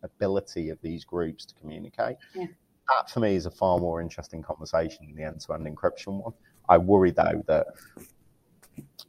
[0.03, 2.17] ability of these groups to communicate.
[2.33, 2.45] Yeah.
[2.87, 6.33] That for me is a far more interesting conversation than the end-to-end encryption one.
[6.69, 7.67] I worry though that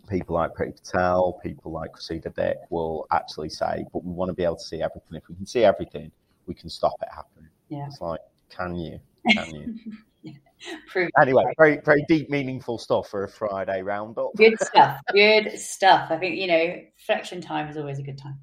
[0.08, 4.34] people like Priti Patel, people like Cressida Dick will actually say, but we want to
[4.34, 5.16] be able to see everything.
[5.16, 6.10] If we can see everything,
[6.46, 7.50] we can stop it happening.
[7.68, 7.86] Yeah.
[7.86, 8.98] It's like, can you?
[9.30, 10.34] Can you?
[10.88, 14.30] Prove anyway, very very deep, meaningful stuff for a Friday roundup.
[14.36, 14.98] Good stuff.
[15.12, 16.10] Good stuff.
[16.10, 18.38] I think you know, reflection time is always a good time.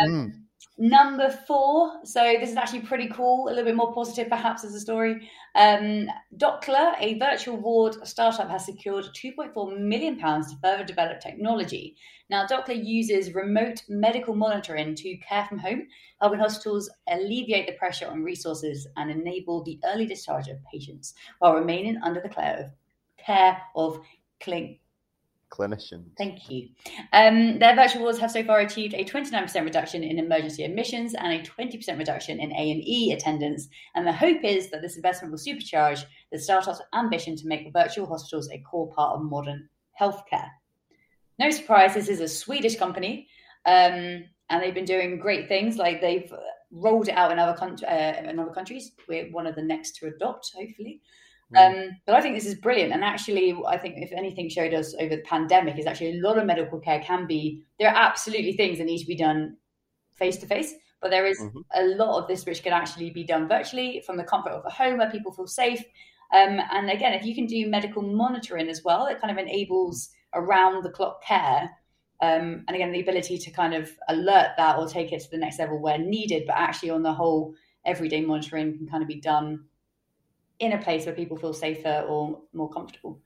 [0.00, 0.41] Um, mm.
[0.84, 2.00] Number four.
[2.02, 3.46] So this is actually pretty cool.
[3.46, 5.30] A little bit more positive, perhaps, as a story.
[5.54, 11.94] Um, Doccla, a virtual ward startup, has secured 2.4 million pounds to further develop technology.
[12.30, 15.86] Now, Doccla uses remote medical monitoring to care from home,
[16.20, 21.54] helping hospitals alleviate the pressure on resources and enable the early discharge of patients while
[21.54, 22.70] remaining under the care of
[23.24, 24.00] care of
[24.40, 24.80] clink
[25.52, 26.06] clinicians.
[26.16, 26.70] Thank you.
[27.12, 31.32] Um, their virtual wards have so far achieved a 29% reduction in emergency admissions and
[31.32, 33.68] a 20% reduction in A&E attendance.
[33.94, 38.06] And the hope is that this investment will supercharge the startup's ambition to make virtual
[38.06, 39.68] hospitals a core part of modern
[40.00, 40.48] healthcare.
[41.38, 43.28] No surprise, this is a Swedish company,
[43.66, 45.76] um, and they've been doing great things.
[45.76, 46.32] Like they've
[46.70, 48.92] rolled it out in other, con- uh, in other countries.
[49.08, 51.00] We're one of the next to adopt, hopefully.
[51.56, 52.92] Um, but I think this is brilliant.
[52.92, 56.38] And actually, I think if anything showed us over the pandemic is actually a lot
[56.38, 59.56] of medical care can be, there are absolutely things that need to be done
[60.14, 61.58] face to face, but there is mm-hmm.
[61.74, 64.70] a lot of this which can actually be done virtually from the comfort of a
[64.70, 65.80] home where people feel safe.
[66.32, 70.08] Um, and again, if you can do medical monitoring as well, it kind of enables
[70.34, 71.70] around the clock care.
[72.22, 75.36] Um, and again, the ability to kind of alert that or take it to the
[75.36, 79.20] next level where needed, but actually on the whole, everyday monitoring can kind of be
[79.20, 79.64] done
[80.62, 83.18] in a place where people feel safer or more comfortable.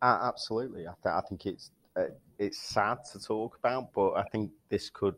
[0.00, 2.04] Uh, absolutely, I, th- I, think it's uh,
[2.38, 5.16] it's sad to talk about, but I think this could,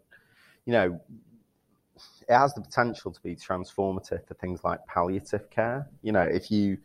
[0.64, 1.00] you know,
[2.26, 5.86] it has the potential to be transformative for things like palliative care.
[6.00, 6.78] You know, if you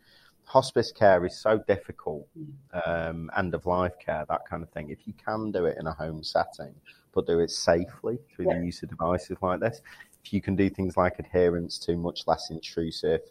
[0.44, 2.86] hospice care is so difficult, mm.
[2.86, 4.90] um, end of life care, that kind of thing.
[4.90, 6.74] If you can do it in a home setting,
[7.14, 8.58] but do it safely through yeah.
[8.58, 9.80] the use of devices like this,
[10.22, 13.22] if you can do things like adherence to much less intrusive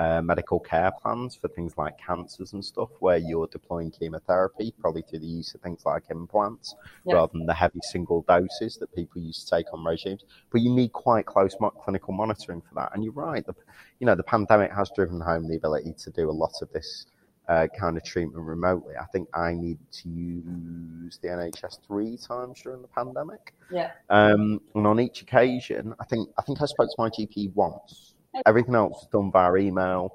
[0.00, 5.02] uh, medical care plans for things like cancers and stuff, where you're deploying chemotherapy, probably
[5.02, 7.16] through the use of things like implants, Yeah.
[7.16, 10.24] rather than the heavy single doses that people used to take on regimes.
[10.50, 12.92] But you need quite close mo- clinical monitoring for that.
[12.94, 13.54] And you're right, the,
[13.98, 17.06] you know, the pandemic has driven home the ability to do a lot of this
[17.48, 18.94] uh, kind of treatment remotely.
[18.96, 23.54] I think I need to use the NHS three times during the pandemic.
[23.70, 23.90] Yeah.
[24.08, 28.09] Um, and on each occasion, I think I think I spoke to my GP once.
[28.46, 30.14] Everything else was done via email,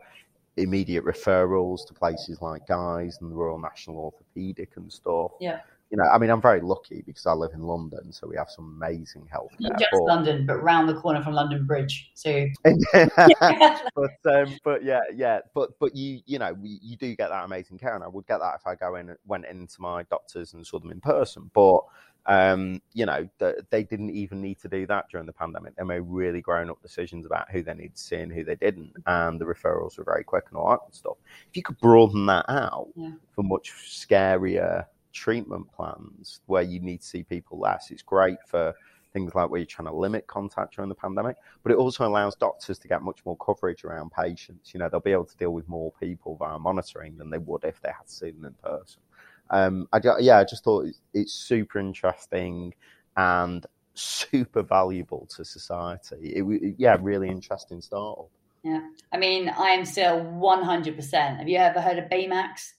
[0.58, 5.32] immediate referrals to places like Guy's and the Royal National Orthopaedic and stuff.
[5.40, 5.60] Yeah.
[5.92, 8.50] You know, I mean, I'm very lucky because I live in London, so we have
[8.50, 9.52] some amazing health.
[9.60, 12.10] Not just but- London, but round the corner from London Bridge.
[12.16, 17.30] So but um, but yeah, yeah, but but you you know we, you do get
[17.30, 19.80] that amazing care, and I would get that if I go in and went into
[19.80, 21.52] my doctors and saw them in person.
[21.54, 21.82] But
[22.28, 25.76] um, you know th- they didn't even need to do that during the pandemic.
[25.76, 28.56] They made really grown up decisions about who they needed to see and who they
[28.56, 31.18] didn't, and the referrals were very quick and all that good stuff.
[31.50, 33.12] If you could broaden that out Yeah.
[33.32, 38.74] for much scarier treatment plans where you need to see people less, it's great for
[39.14, 42.36] things like where you're trying to limit contact during the pandemic, but it also allows
[42.36, 44.74] doctors to get much more coverage around patients.
[44.74, 47.64] You know, they'll be able to deal with more people via monitoring than they would
[47.64, 49.02] if they had to see them in person.
[49.50, 52.74] Um, I, yeah, I just thought it's, super interesting
[53.16, 56.34] and super valuable to society.
[56.36, 58.30] It, yeah, really interesting startup.
[58.64, 58.82] Yeah,
[59.12, 61.38] I mean, I am still 100%.
[61.38, 62.72] Have you ever heard of Baymax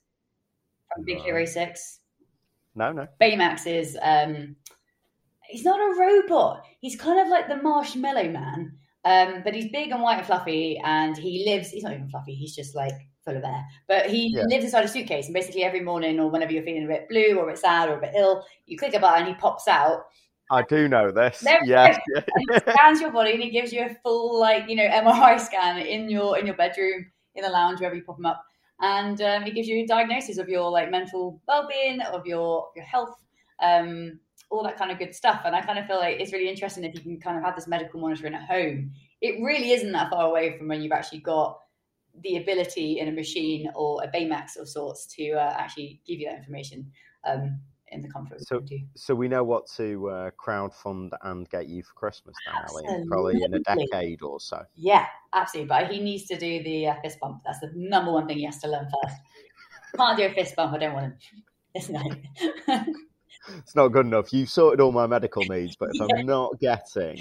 [0.93, 1.19] from Big.
[1.19, 2.01] Hero 6?
[2.75, 3.07] No, no.
[3.21, 4.57] Baymax is, um,
[5.49, 6.65] he's not a robot.
[6.81, 10.81] He's kind of like the Marshmallow Man, um, but he's big and white and fluffy,
[10.85, 12.93] and he lives, he's not even fluffy, he's just like
[13.27, 13.65] full of air.
[13.89, 14.45] But he Yeah.
[14.49, 17.39] lives inside a suitcase, and basically every morning or whenever you're feeling a bit blue
[17.39, 20.07] or a bit sad or a bit ill, you click a button, he pops out,
[20.51, 21.41] I do know this.
[21.41, 21.99] There we Yes.
[22.15, 25.41] and he scans your body and he gives you a full like you know MRI
[25.41, 28.43] scan in your in your bedroom in the lounge wherever you pop him up
[28.81, 32.85] and um, he gives you a diagnosis of your like mental well-being of your your
[32.85, 33.17] health
[33.61, 34.19] um,
[34.51, 36.85] all that kind of good stuff and I kind of feel like it's really interesting
[36.85, 40.11] if you can kind of have this medical monitoring at home it really isn't that
[40.11, 41.59] far away from when you've actually got
[42.23, 46.29] the ability in a machine or a Baymax of sorts to uh, actually give you
[46.29, 46.91] that information
[47.25, 48.65] um, in the comfort of So-.
[48.97, 53.43] So we know what to uh, crowdfund and get you for Christmas now, Ali, probably
[53.43, 54.63] in a decade or so.
[54.75, 55.69] Yeah, absolutely.
[55.69, 57.43] But he needs to do the uh, fist bump.
[57.45, 59.17] That's the number one thing he has to learn first.
[59.97, 60.75] Can't do a fist bump.
[60.75, 61.43] I don't want him.
[61.75, 62.03] It's no.
[63.59, 64.33] It's not good enough.
[64.33, 66.17] You've sorted all my medical needs, but if Yeah.
[66.19, 67.21] I'm not getting,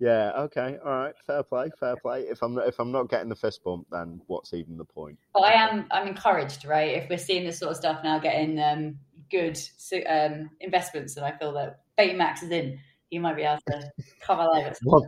[0.00, 2.22] yeah, okay, all right, fair play, fair play.
[2.22, 5.18] If I'm not, if I'm not getting the fist bump, then what's even the point?
[5.34, 5.86] but I am.
[5.90, 6.96] I'm encouraged, right?
[6.96, 8.98] If we're seeing this sort of stuff now, getting um,
[9.30, 9.60] good
[10.08, 12.78] um, investments, and I feel that Baymax is in,
[13.10, 14.78] he might be able to cover life.
[14.82, 15.02] One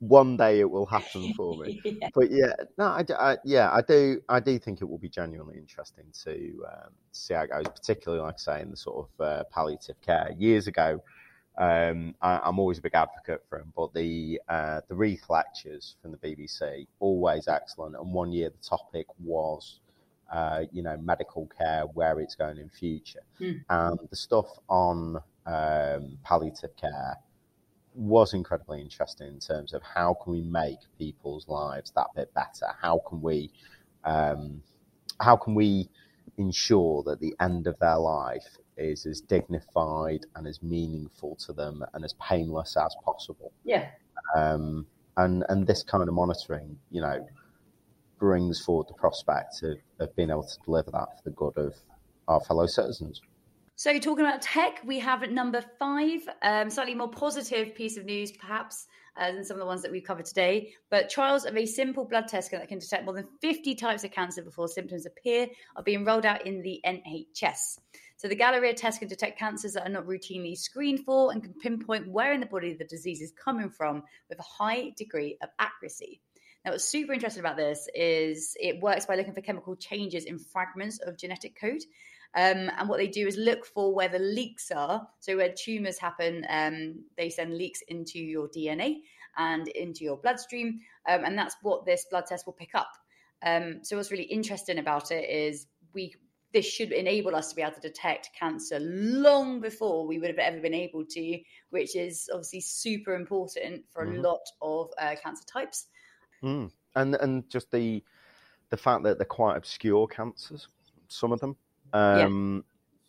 [0.00, 1.80] one day it will happen for me.
[1.84, 2.08] yeah.
[2.14, 6.04] But yeah, no, I yeah, I do, I do think it will be genuinely interesting
[6.24, 9.44] to um, see how it goes, particularly like I say in the sort of uh,
[9.50, 10.32] palliative care.
[10.38, 11.02] Years ago,
[11.58, 15.96] um, I, I'm always a big advocate for them, but the uh, the Reith lectures
[16.00, 17.96] from the BBC always excellent.
[17.96, 19.80] And one year the topic was,
[20.32, 23.52] uh, you know, medical care, where it's going in future, Hmm.
[23.68, 25.16] and the stuff on
[25.46, 27.16] um, palliative care
[27.94, 32.66] was incredibly interesting in terms of how can we make people's lives that bit better?
[32.80, 33.50] How can we,
[34.04, 34.62] um,
[35.20, 35.88] how can we
[36.36, 41.84] ensure that the end of their life is as dignified and as meaningful to them
[41.94, 43.52] and as painless as possible?
[43.64, 43.88] yeah.
[44.36, 44.86] Um,
[45.16, 47.26] and and this kind of monitoring, you know,
[48.18, 51.74] brings forward the prospect of, of being able to deliver that for the good of
[52.28, 53.20] our fellow citizens.
[53.76, 58.04] So, talking about tech, we have at number five, um, slightly more positive piece of
[58.04, 60.72] news, perhaps, uh, than some of the ones that we've covered today.
[60.90, 64.10] But trials of a simple blood test that can detect more than 50 types of
[64.10, 67.78] cancer before symptoms appear are being rolled out in the NHS.
[68.18, 71.54] So, the Galleri test can detect cancers that are not routinely screened for and can
[71.54, 75.50] pinpoint where in the body the disease is coming from with a high degree of
[75.60, 76.20] accuracy.
[76.64, 80.40] Now, what's super interesting about this is it works by looking for chemical changes in
[80.40, 81.82] fragments of genetic code.
[82.34, 85.08] Um, and what they do is look for where the leaks are.
[85.20, 88.96] So where tumors happen, um, they send leaks into your DNA
[89.36, 92.90] and into your bloodstream, um, and that's what this blood test will pick up.
[93.44, 96.14] Um, so what's really interesting about it is we
[96.52, 100.38] this should enable us to be able to detect cancer long before we would have
[100.38, 101.38] ever been able to,
[101.70, 104.18] which is obviously super important for Mhm.
[104.18, 105.86] a lot of uh, cancer types.
[106.42, 106.70] Mm.
[106.94, 108.02] And and just the
[108.70, 110.68] the fact that they're quite obscure cancers,
[111.08, 111.56] some of them.
[111.92, 112.64] Um,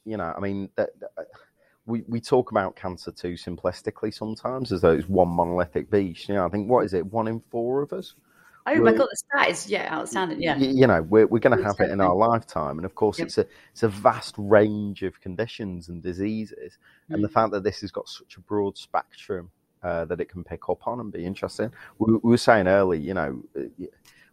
[0.05, 1.27] You know, I mean, that, that-
[1.85, 6.29] we we talk about cancer too simplistically sometimes, as though it's one monolithic beast.
[6.29, 8.15] You know, I think what is it, one in four of us
[8.69, 10.41] Oh my god, the stat is yeah outstanding.
[10.41, 13.19] Yeah, you know we're we're going to have it in our lifetime, and of course
[13.19, 13.27] yep.
[13.27, 16.77] it's a it's a vast range of conditions and diseases,
[17.09, 17.15] mm.
[17.15, 17.33] and the mm.
[17.33, 19.49] fact that this has got such a broad spectrum
[19.83, 21.71] uh, that it can pick up on and be interesting.
[21.97, 23.85] We, we were saying earlier, you know, uh,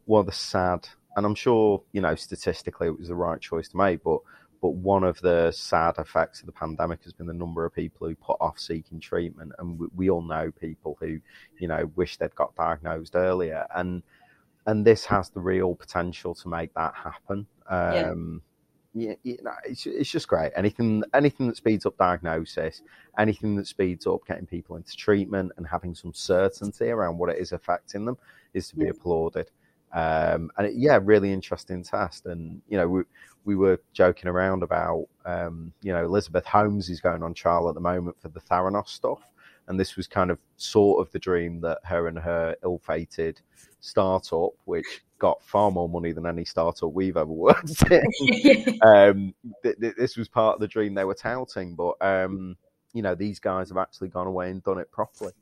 [0.04, 3.68] one of the sad, and I'm sure you know statistically it was the right choice
[3.68, 4.20] to make, but
[4.60, 8.08] but one of the sad effects of the pandemic has been the number of people
[8.08, 11.20] who put off seeking treatment, and we, we all know people who,
[11.58, 14.02] you know, wish they'd got diagnosed earlier, and
[14.66, 17.46] and this has the real potential to make that happen.
[17.68, 18.42] Um,
[18.94, 19.14] yeah.
[19.22, 20.52] You, know, it's, it's just great.
[20.56, 22.82] Anything anything that speeds up diagnosis,
[23.18, 27.38] anything that speeds up getting people into treatment and having some certainty around what it
[27.38, 28.16] is affecting them
[28.54, 28.92] is to be yeah.
[28.92, 29.50] applauded.
[29.92, 32.26] Um, and it, yeah, really interesting test.
[32.26, 33.02] And you know, we
[33.44, 37.74] we were joking around about um, you know Elizabeth Holmes is going on trial at
[37.74, 39.20] the moment for the Theranos stuff,
[39.68, 43.40] and this was kind of sort of the dream that her and her ill-fated
[43.80, 48.78] startup, which got far more money than any startup we've ever worked in.
[48.82, 52.56] um, th- th- this was part of the dream they were touting, but um,
[52.92, 55.32] you know these guys have actually gone away and done it properly.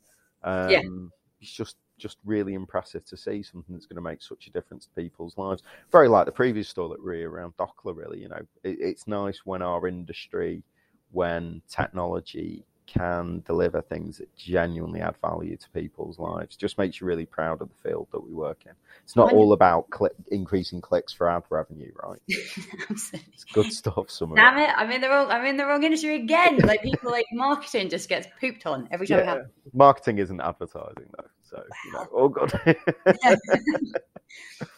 [0.43, 0.79] yeah.
[0.79, 1.11] Um,
[1.41, 4.85] it's just just really impressive to see something that's going to make such a difference
[4.85, 5.63] to people's lives.
[5.91, 8.19] Very like the previous story that we around Doccla, really.
[8.19, 10.63] You know, it, it's nice when our industry,
[11.11, 16.55] when technology can deliver things that genuinely add value to people's lives.
[16.55, 18.71] Just makes you really proud of the field that we work in.
[19.03, 22.19] It's not all about click, increasing clicks for ad revenue, right?
[22.27, 24.09] it's good stuff.
[24.09, 24.69] Some Damn it!
[24.75, 25.29] I'm in the wrong.
[25.29, 26.57] I'm in the wrong industry again.
[26.59, 29.25] Like people like marketing just gets pooped on every time.
[29.25, 29.41] Yeah.
[29.73, 32.51] Marketing isn't advertising though, so you know, all good.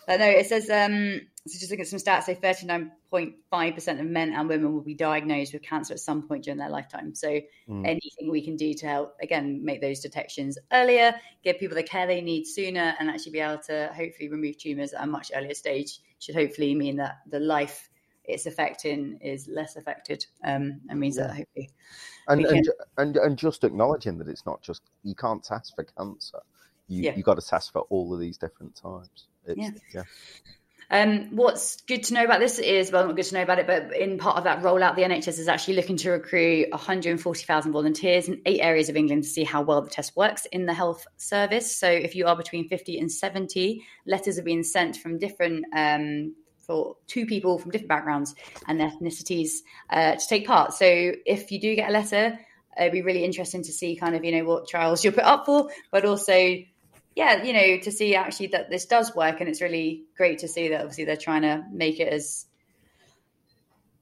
[0.08, 2.24] I know it says um so just look at some stats.
[2.24, 6.58] So 39.5% of men and women will be diagnosed with cancer at some point during
[6.58, 7.16] their lifetime.
[7.16, 7.88] So mm.
[7.88, 12.08] anything we can do to help, again, make those detections earlier, give people the care
[12.08, 15.54] they need sooner, and actually be able to hopefully remove tumors at a much earlier
[15.54, 17.90] stage should hopefully mean that the life
[18.28, 21.28] it's affecting is less affected um, and means yeah.
[21.28, 21.70] that hopefully
[22.28, 26.40] and, and, and and just acknowledging that it's not just you can't test for cancer
[26.88, 27.16] you yeah.
[27.16, 29.70] you got to test for all of these different types it's, yeah.
[29.94, 30.04] yeah.
[30.90, 33.68] Um, what's good to know about this is, well, not good to know about it,
[33.68, 38.30] but in part of that rollout, the NHS is actually looking to recruit 140,000 volunteers
[38.30, 41.06] in eight areas of England to see how well the test works in the health
[41.18, 41.76] service.
[41.76, 46.36] So if you are between 50 and 70, letters are being sent from different um,
[46.68, 48.36] for two people from different backgrounds
[48.68, 50.74] and ethnicities uh, to take part.
[50.74, 52.38] So if you do get a letter,
[52.78, 55.46] it'd be really interesting to see kind of you know what trials you're put up
[55.46, 56.58] for, but also
[57.18, 60.48] yeah, you know, to see actually that this does work, and it's really great to
[60.48, 62.46] see that obviously they're trying to make it as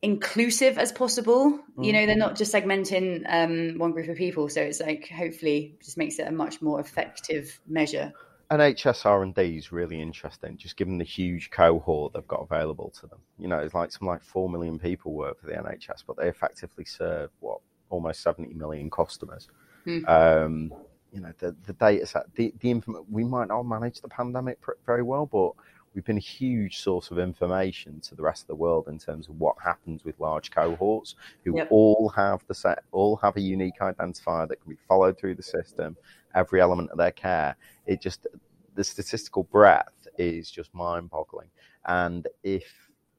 [0.01, 1.51] inclusive as possible.
[1.51, 1.83] Mm-hmm.
[1.83, 5.77] You know, they're not just segmenting um, one group of people, so it's like hopefully
[5.81, 8.11] just makes it a much more effective measure.
[8.51, 12.91] NHS R and D is really interesting, just given the huge cohort they've got available
[12.99, 13.19] to them.
[13.39, 16.27] You know, it's like some like four million people work for the NHS, but they
[16.27, 19.47] effectively serve what almost seventy million customers.
[19.87, 20.09] Mm.
[20.09, 20.73] Um,
[21.15, 24.59] you know the the data set, the the inform- we might not manage the pandemic
[24.59, 25.53] pr- very well, but
[25.93, 29.29] we've been a huge source of information to the rest of the world in terms
[29.29, 31.69] of what happens with large cohorts who yep.
[31.71, 35.41] all have the set, all have a unique identifier that can be followed through the
[35.41, 35.95] system,
[36.35, 37.55] every element of their care.
[37.87, 38.27] It just
[38.75, 41.47] the statistical breadth is just mind-boggling,
[41.85, 42.65] and if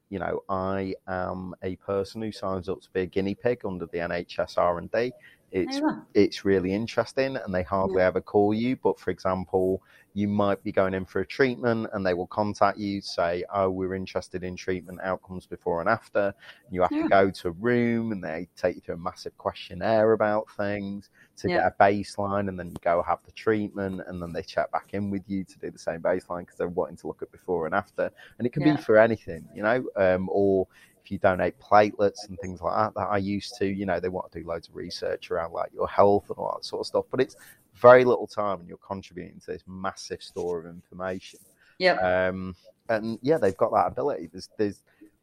[0.09, 3.87] you know, I am a person who signs up to be a guinea pig under
[3.87, 5.13] the NHS R and D
[5.53, 5.81] it's
[6.15, 8.07] it's really interesting and they hardly yeah.
[8.07, 9.83] ever call you but for example
[10.13, 13.71] you might be going in for a treatment and they will contact you say oh
[13.71, 17.03] we're interested in treatment outcomes before and after and you have yeah.
[17.03, 21.11] to go to a room and they take you through a massive questionnaire about things
[21.37, 21.59] to yeah.
[21.59, 24.89] get a baseline and then you go have the treatment and then they check back
[24.95, 27.67] in with you to do the same baseline because they're wanting to look at before
[27.67, 30.67] and after and it can be for anything you know um, or
[31.07, 34.09] if you donate platelets and things like that that I used to, you know, they
[34.09, 36.87] want to do loads of research around like your health and all that sort of
[36.87, 37.05] stuff.
[37.13, 37.37] But it's
[37.75, 41.39] very little time and you're contributing to this massive store of information.
[41.79, 41.95] Yeah.
[42.29, 42.57] Um,
[42.89, 44.31] and yeah, they've got that ability.
[44.33, 44.83] There's, there's,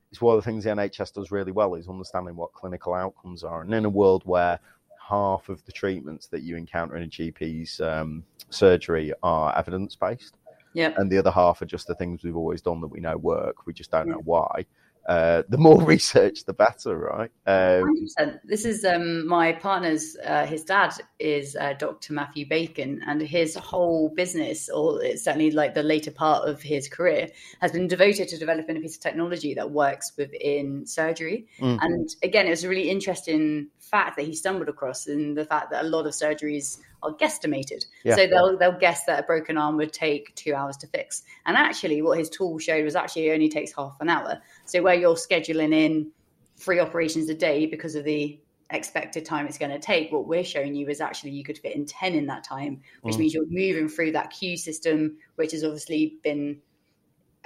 [0.09, 3.43] it's one of the things the NHS does really well is understanding what clinical outcomes
[3.43, 3.61] are.
[3.61, 4.59] And in a world where
[5.05, 10.35] half of the treatments that you encounter in a GP's um, surgery are evidence based,
[10.73, 13.17] yeah, and the other half are just the things we've always done that we know
[13.17, 13.67] work.
[13.67, 14.65] We just don't know why
[15.05, 17.31] uh, the more research, the better, right?
[17.45, 20.15] Um, this is um, my partner's.
[20.25, 22.13] Uh, his dad is uh, Dr.
[22.13, 26.87] Matthew Bacon, and his whole business, or it's certainly like the later part of his
[26.87, 27.27] career,
[27.61, 31.47] has been devoted to developing a piece of technology that works within surgery.
[31.59, 31.79] Mm.
[31.81, 35.71] And again, it was a really interesting fact that he stumbled across, and the fact
[35.71, 37.85] that a lot of surgeries are guesstimated.
[38.03, 38.15] Yeah.
[38.15, 41.23] So they'll they'll guess that a broken arm would take two hours to fix.
[41.45, 44.41] And actually, what his tool showed was actually it only takes half an hour.
[44.65, 46.11] So where you're scheduling in
[46.57, 48.39] three operations a day because of the
[48.69, 51.75] expected time it's going to take what we're showing you is actually you could fit
[51.75, 53.19] in 10 in that time which mm.
[53.19, 56.57] means you're moving through that queue system which has obviously been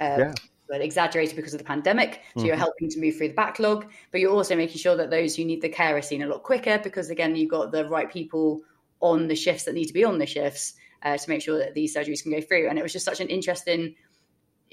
[0.00, 0.34] uh, yeah
[0.70, 2.22] exaggerated because of the pandemic.
[2.34, 2.46] So mm-hmm.
[2.46, 5.44] you're helping to move through the backlog, but you're also making sure that those who
[5.44, 8.62] need the care are seen a lot quicker because, again, you've got the right people
[9.00, 11.74] on the shifts that need to be on the shifts uh, to make sure that
[11.74, 12.68] these surgeries can go through.
[12.68, 13.94] And it was just such an interesting.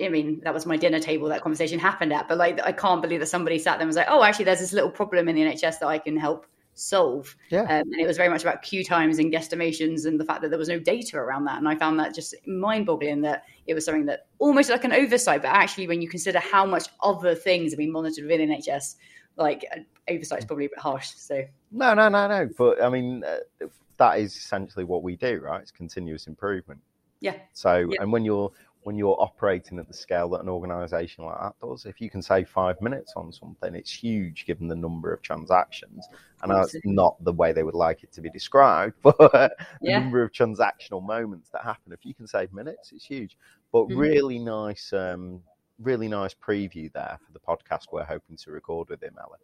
[0.04, 3.02] I mean, that was my dinner table that conversation happened at, but like, I can't
[3.02, 5.36] believe that somebody sat there and was like, oh, actually, there's this little problem in
[5.36, 7.36] the NHS that I can help solve.
[7.50, 7.62] Yeah.
[7.62, 10.50] Um, and it was very much about queue times and guesstimations and the fact that
[10.50, 11.58] there was no data around that.
[11.58, 14.92] And I found that just mind boggling that it was something that almost like an
[14.92, 18.96] oversight, but actually, when you consider how much other things have been monitored within NHS,
[19.38, 21.10] like uh, oversight is probably a bit harsh.
[21.16, 22.50] So, no, no, no, no.
[22.58, 23.68] But I mean, uh,
[23.98, 25.62] that is essentially what we do, right?
[25.62, 26.82] It's continuous improvement.
[27.22, 27.36] Yeah.
[27.54, 28.02] So, yeah.
[28.02, 28.52] and when you're
[28.86, 32.22] when you're operating at the scale that an organization like that does, if you can
[32.22, 36.08] save five minutes on something, it's huge given the number of transactions.
[36.44, 39.50] And that's not the way they would like it to be described, but the
[39.82, 39.98] yeah.
[39.98, 41.94] number of transactional moments that happen.
[41.94, 43.40] If you can save minutes, it's huge.
[43.72, 43.98] But mm-hmm.
[43.98, 45.42] really nice, um,
[45.80, 49.40] really nice preview there for the podcast we're hoping to record with him, Ellen.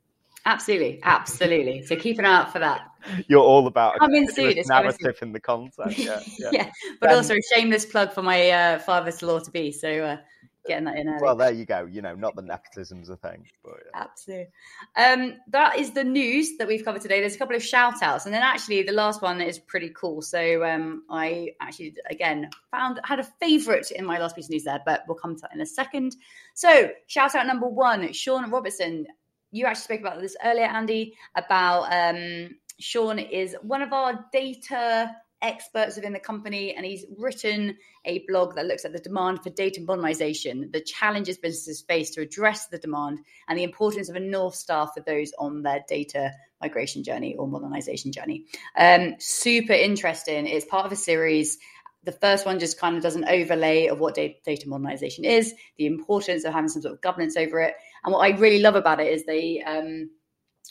[0.45, 1.85] Absolutely, absolutely.
[1.85, 2.81] So keep an eye out for that.
[3.27, 4.55] You're all about coming soon.
[4.67, 5.97] Narrative in the concept.
[5.97, 6.49] Yeah, yeah.
[6.51, 6.71] yeah.
[6.99, 9.71] but also a shameless plug for my uh, father-in-law to be.
[9.71, 10.17] So uh,
[10.67, 11.19] getting that in early.
[11.21, 11.85] Well, there you go.
[11.85, 13.47] You know, not the nepotism's a thing.
[13.63, 14.01] But, yeah.
[14.01, 14.47] Absolutely.
[14.95, 17.19] Um, that is the news that we've covered today.
[17.19, 20.21] There's a couple of shout outs, and then actually the last one is pretty cool.
[20.21, 24.63] So um, I actually again found had a favourite in my last piece of news
[24.63, 26.15] there, but we'll come to that in a second.
[26.53, 29.07] So shout out number one, Sean Robertson
[29.51, 35.15] you actually spoke about this earlier, Andy, about um, Sean is one of our data
[35.41, 39.49] experts within the company, and he's written a blog that looks at the demand for
[39.49, 44.19] data modernization, the challenges businesses face to address the demand, and the importance of a
[44.19, 46.31] North Star for those on their data
[46.61, 48.45] migration journey or modernization journey.
[48.77, 50.45] Um, super interesting.
[50.47, 51.57] It's part of a series.
[52.03, 55.85] The first one just kind of does an overlay of what data modernization is, the
[55.85, 58.99] importance of having some sort of governance over it, and what I really love about
[58.99, 60.09] it is they, um,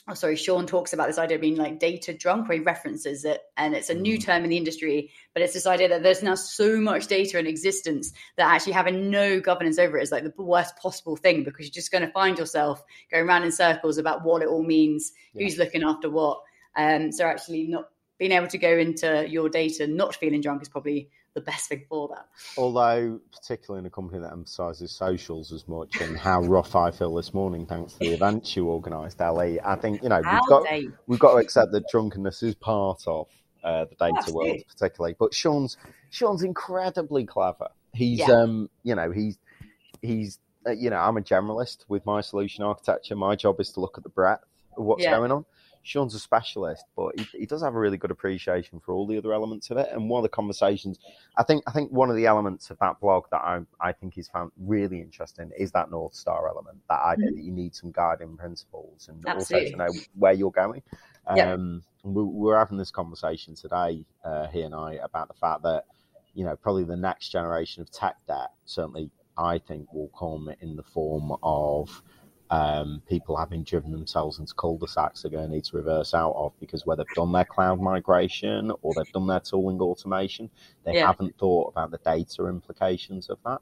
[0.09, 3.23] oh, sorry, Sean talks about this idea of being like data drunk, where he references
[3.23, 3.41] it.
[3.57, 4.23] And it's a new mm.
[4.23, 7.47] term in the industry, but it's this idea that there's now so much data in
[7.47, 11.65] existence that actually having no governance over it is like the worst possible thing because
[11.65, 15.13] you're just going to find yourself going around in circles about what it all means,
[15.33, 15.43] yeah.
[15.43, 16.41] who's looking after what.
[16.75, 17.85] Um, so actually not
[18.17, 21.85] being able to go into your data not feeling drunk is probably the best thing
[21.87, 22.25] for that.
[22.57, 27.15] Although, particularly in a company that emphasises socials as much, and how rough I feel
[27.15, 30.67] this morning, thanks to the events you organised, Ali, I think you know we've got
[31.07, 33.27] we've got to accept that drunkenness is part of
[33.63, 35.15] uh, the data oh, world, particularly.
[35.17, 35.77] But Sean's
[36.09, 37.69] Sean's incredibly clever.
[37.93, 38.31] He's yeah.
[38.31, 39.37] um you know he's
[40.01, 43.15] he's uh, you know I'm a generalist with my solution architecture.
[43.15, 44.43] My job is to look at the breadth
[44.77, 45.17] of what's yeah.
[45.17, 45.45] going on.
[45.83, 49.17] Sean's a specialist, but he, he, does have a really good appreciation for all the
[49.17, 49.89] other elements of it.
[49.91, 50.99] And one of the conversations,
[51.37, 54.13] I think, I think one of the elements of that blog that I, I think
[54.13, 56.77] he's found really interesting is that North Star element.
[56.89, 57.35] That idea mm-hmm.
[57.35, 59.73] that you need some guiding principles and Absolutely.
[59.73, 60.83] also to know where you're going.
[61.35, 61.53] Yeah.
[61.53, 65.85] Um, we, we're having this conversation today, uh, he and I, about the fact that
[66.33, 70.75] you know probably the next generation of tech debt certainly I think will come in
[70.75, 72.01] the form of
[72.51, 76.51] um, people having driven themselves into cul-de-sacs are going to need to reverse out of
[76.59, 80.49] because where they've done their cloud migration or they've done their tooling automation,
[80.85, 81.07] they yeah.
[81.07, 83.59] haven't thought about the data implications of that.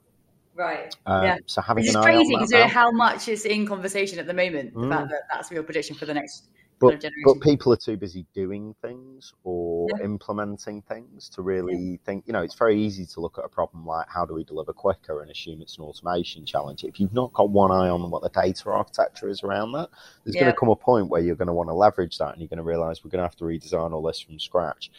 [0.56, 0.94] Right.
[1.06, 1.36] Um, yeah.
[1.46, 4.74] So having is crazy considering how much is in conversation at the moment.
[4.74, 4.82] Mm.
[4.82, 6.48] The fact that that's your prediction for the next
[6.80, 10.04] but, but people are too busy doing things or yeah.
[10.04, 11.96] implementing things to really yeah.
[12.06, 14.42] think you know it's very easy to look at a problem like how do we
[14.42, 18.10] deliver quicker and assume it's an automation challenge if you've not got one eye on
[18.10, 19.90] what the data architecture is around that
[20.24, 20.42] there's yeah.
[20.42, 22.48] going to come a point where you're going to want to leverage that and you're
[22.48, 24.90] going to realize we're going to have to redesign all this from scratch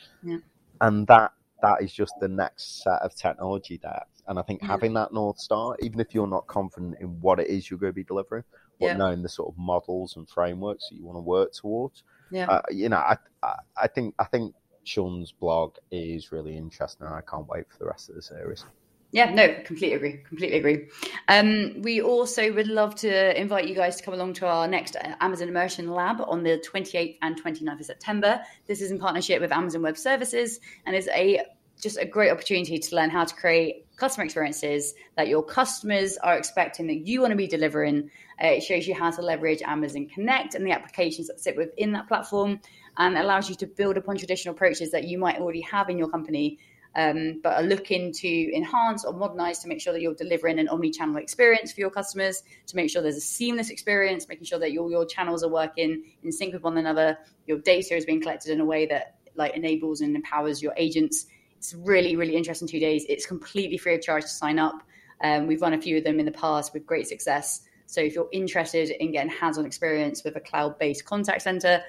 [0.82, 4.94] and that that is just the next set of technology there and I think having
[4.94, 7.96] that North Star, even if you're not confident in what it is you're going to
[7.96, 8.44] be delivering,
[8.82, 12.04] but knowing the sort of models and frameworks that you want to work towards.
[12.32, 12.48] Yeah.
[12.48, 14.54] Uh, you know, I, I, I think I think
[14.84, 17.06] Sean's blog is really interesting.
[17.06, 18.66] and I can't wait for the rest of the series.
[19.14, 20.20] Yeah, no, completely agree.
[20.26, 20.88] Completely agree.
[21.28, 24.96] Um, we also would love to invite you guys to come along to our next
[24.96, 28.42] uh, Amazon Immersion Lab on the 28th and 29th of September.
[28.68, 31.42] This is in partnership with Amazon Web Services and is a
[31.82, 36.36] just a great opportunity to learn how to create customer experiences that your customers are
[36.36, 38.10] expecting that you want to be delivering.
[38.42, 41.92] Uh, it shows you how to leverage Amazon Connect and the applications that sit within
[41.94, 42.60] that platform.
[42.98, 46.10] and allows you to build upon traditional approaches that you might already have in your
[46.10, 46.60] company
[46.96, 50.68] um, but are looking to enhance or modernize to make sure that you're delivering an
[50.68, 54.72] omni-channel experience for your customers, to make sure there's a seamless experience, making sure that
[54.72, 57.18] your, your channels are working in sync with one another,
[57.48, 61.28] your data is being collected in a way that like enables and empowers your agents.
[61.62, 63.06] It's really, really interesting two days.
[63.08, 64.82] It's completely free of charge to sign up.
[65.24, 67.62] Um, we've run a few of them in the past with great success.
[67.86, 71.84] So if you're interested in getting hands-on experience with a cloud-based contact center,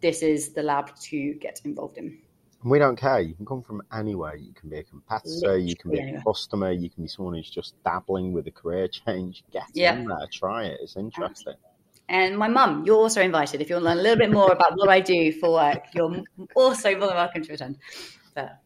[0.00, 2.20] this is the lab to get involved in.
[2.62, 3.20] And we don't care.
[3.20, 4.34] You can come from anywhere.
[4.34, 5.28] You can be a competitor.
[5.34, 6.72] Literally you can be a customer.
[6.72, 9.44] You can be someone who's just dabbling with a career change.
[9.52, 9.94] Get yeah.
[9.94, 10.26] in there.
[10.32, 10.80] Try it.
[10.82, 11.56] It's interesting.
[12.08, 13.60] And my mum, you're also invited.
[13.60, 15.84] If you want to learn a little bit more about what I do for work,
[15.92, 16.24] you're
[16.56, 17.76] also more than welcome to attend.
[18.34, 18.61] But,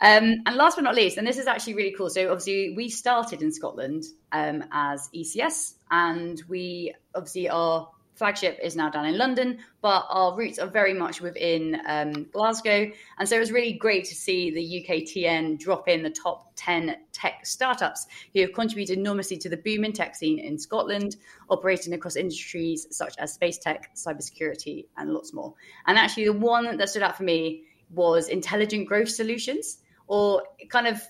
[0.00, 2.10] um, and last but not least, and this is actually really cool.
[2.10, 7.88] So obviously, we started in Scotland um, as ECS, and we obviously are
[8.18, 12.90] flagship is now down in London, but our roots are very much within um, Glasgow.
[13.18, 16.96] And so it was really great to see the UKTN drop in the top 10
[17.12, 21.16] tech startups who have contributed enormously to the boom in tech scene in Scotland,
[21.48, 25.54] operating across industries such as space tech, cybersecurity, and lots more.
[25.86, 27.62] And actually, the one that stood out for me
[27.94, 29.78] was intelligent growth solutions,
[30.08, 31.00] or kind of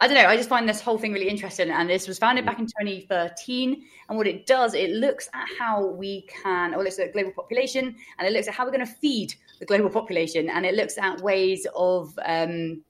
[0.00, 0.28] I don't know.
[0.28, 1.70] I just find this whole thing really interesting.
[1.70, 3.82] And this was founded back in 2013.
[4.08, 7.96] And what it does, it looks at how we can, or looks at global population,
[8.18, 10.50] and it looks at how we're going to feed the global population.
[10.50, 12.84] And it looks at ways of um,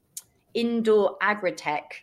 [0.53, 1.95] indoor agri-tech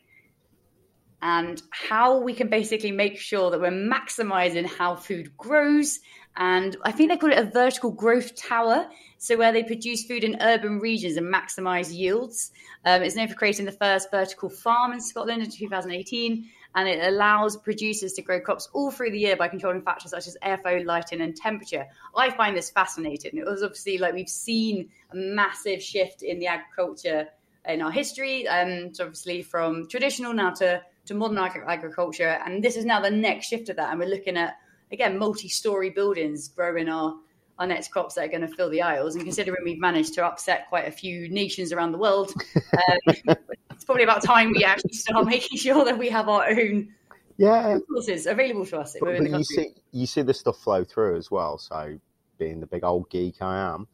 [1.21, 5.99] and how we can basically make sure that we're maximizing how food grows.
[6.38, 8.88] And I think they call it a vertical growth tower.
[9.18, 12.51] So, where they produce food in urban regions and maximize yields.
[12.84, 16.49] Um, it's known for creating the first vertical farm in Scotland in 2018.
[16.78, 20.28] And it allows producers to grow crops all through the year by controlling factors such
[20.28, 21.86] as airflow, lighting, and temperature.
[22.16, 23.38] I find this fascinating.
[23.38, 27.30] It was obviously like we've seen a massive shift in the agriculture
[27.66, 28.47] in our history.
[28.47, 32.39] Um, so, obviously, from traditional now to to modern agriculture.
[32.45, 33.91] And this is now the next shift of that.
[33.91, 34.57] And we're looking at,
[34.91, 37.16] again, multi story buildings growing our,
[37.58, 39.16] our next crops that are going to fill the aisles.
[39.16, 43.36] And considering we've managed to upset quite a few nations around the world, um,
[43.72, 46.89] it's probably about time we actually start making sure that we have our own
[47.38, 48.95] yeah resources available to us.
[48.99, 51.58] But, but you see, you see this stuff flow through as well.
[51.58, 51.97] So,
[52.38, 53.88] being the big old geek I am,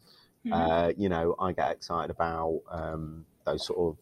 [0.46, 0.54] mm-hmm.
[0.54, 3.98] uh, you know, I get excited about um, those sort of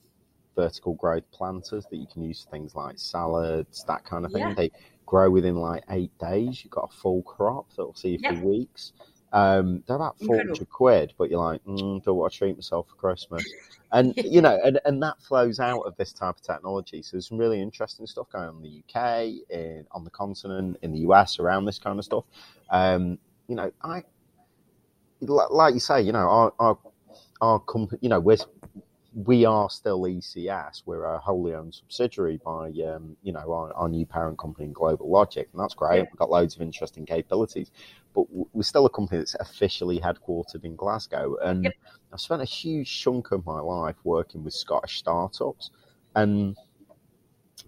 [0.56, 4.42] vertical growth planters that you can use for things like salads, that kind of thing.
[4.42, 4.54] Yeah.
[4.54, 4.72] They
[5.06, 6.64] grow within like eight days.
[6.64, 8.36] You've got a full crop that will see you yeah.
[8.36, 8.94] for weeks.
[9.32, 12.96] Um, they're about 400 quid, but you're like, mm, don't want to treat myself for
[12.96, 13.46] Christmas.
[13.92, 17.02] And, you know, and, and that flows out of this type of technology.
[17.02, 20.78] So there's some really interesting stuff going on in the UK, in, on the continent,
[20.82, 22.24] in the US around this kind of stuff.
[22.70, 24.04] Um, you know, I,
[25.22, 26.78] like you say, you know, our, our,
[27.42, 28.38] our company, you know, we're,
[29.14, 30.84] we are still ECS.
[30.86, 35.48] We're a wholly owned subsidiary by, um, you know, our, our, new parent company GlobalLogic,
[35.52, 36.02] and that's great.
[36.02, 37.72] We've got loads of interesting capabilities,
[38.14, 41.38] but we're still a company that's officially headquartered in Glasgow.
[41.42, 41.74] And yep.
[42.14, 45.72] I've spent a huge chunk of my life working with Scottish startups,
[46.16, 46.56] and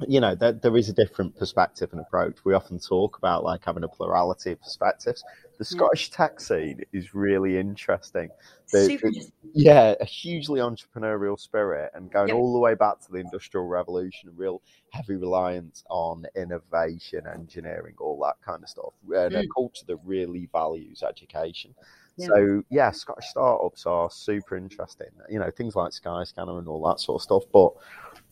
[0.08, 2.38] you know, there, there is a different perspective and approach.
[2.46, 5.24] We often talk about like having a plurality of perspectives.
[5.62, 6.18] The Scottish yeah.
[6.18, 8.32] tech scene is really interesting.
[8.72, 12.38] The, yeah, a hugely entrepreneurial spirit and going yep.
[12.38, 17.94] all the way back to the Industrial Revolution, a real heavy reliance on innovation, engineering,
[18.00, 18.94] all that kind of stuff.
[19.04, 19.44] And mm.
[19.44, 21.76] a culture that really values education.
[22.18, 22.26] Yeah.
[22.26, 25.10] So yeah, Scottish startups are super interesting.
[25.30, 27.44] You know, things like Skyscanner and all that sort of stuff.
[27.54, 27.74] But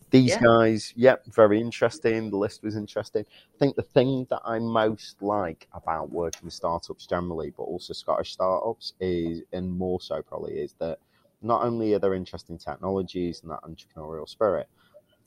[0.09, 0.41] these yeah.
[0.41, 2.29] guys, yep, very interesting.
[2.29, 3.25] The list was interesting.
[3.53, 7.93] I think the thing that I most like about working with startups generally, but also
[7.93, 10.99] Scottish startups, is, and more so probably, is that
[11.41, 14.67] not only are there interesting technologies and that entrepreneurial spirit,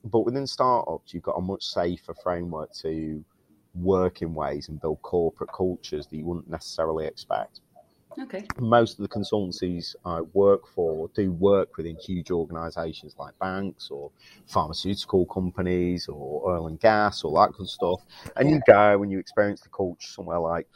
[0.04, 3.24] but within startups, you've got a much safer framework to
[3.74, 7.60] work in ways and build corporate cultures that you wouldn't necessarily expect.
[8.18, 8.46] Okay.
[8.58, 14.10] Most of the consultancies I work for do work within huge organisations like banks or
[14.46, 18.00] pharmaceutical companies or oil and gas, all that kind of stuff.
[18.36, 20.66] And you go and you experience the culture somewhere like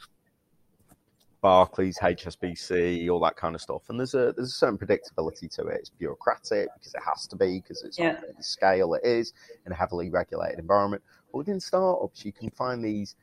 [1.41, 3.83] Barclays, HSBC, all that kind of stuff.
[3.89, 5.77] And there's a there's a certain predictability to it.
[5.79, 8.19] It's bureaucratic because it has to be because it's yeah.
[8.35, 9.33] the scale it is
[9.65, 11.03] in a heavily regulated environment.
[11.31, 13.15] But within startups, you can find these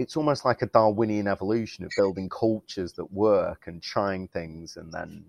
[0.00, 4.90] it's almost like a Darwinian evolution of building cultures that work and trying things and
[4.90, 5.22] then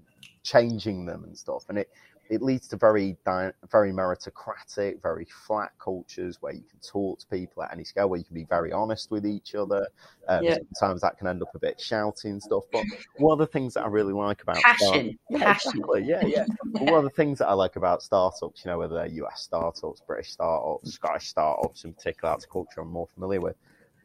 [0.44, 1.66] changing them and stuff.
[1.68, 1.90] And it
[2.30, 7.64] it leads to very very meritocratic, very flat cultures where you can talk to people
[7.64, 9.86] at any scale, where you can be very honest with each other.
[10.30, 10.58] Um, yeah.
[10.76, 12.64] Sometimes that can end up a bit shouty and stuff.
[12.72, 12.86] But
[13.18, 15.72] one of the things that I really like about passion, yeah, passion.
[15.76, 16.04] Exactly.
[16.06, 16.46] yeah, yeah.
[16.68, 19.42] But one of the things that I like about startups, you know, whether they're US
[19.42, 23.58] startups, British startups, Scottish startups in particular, that's a culture I'm more familiar with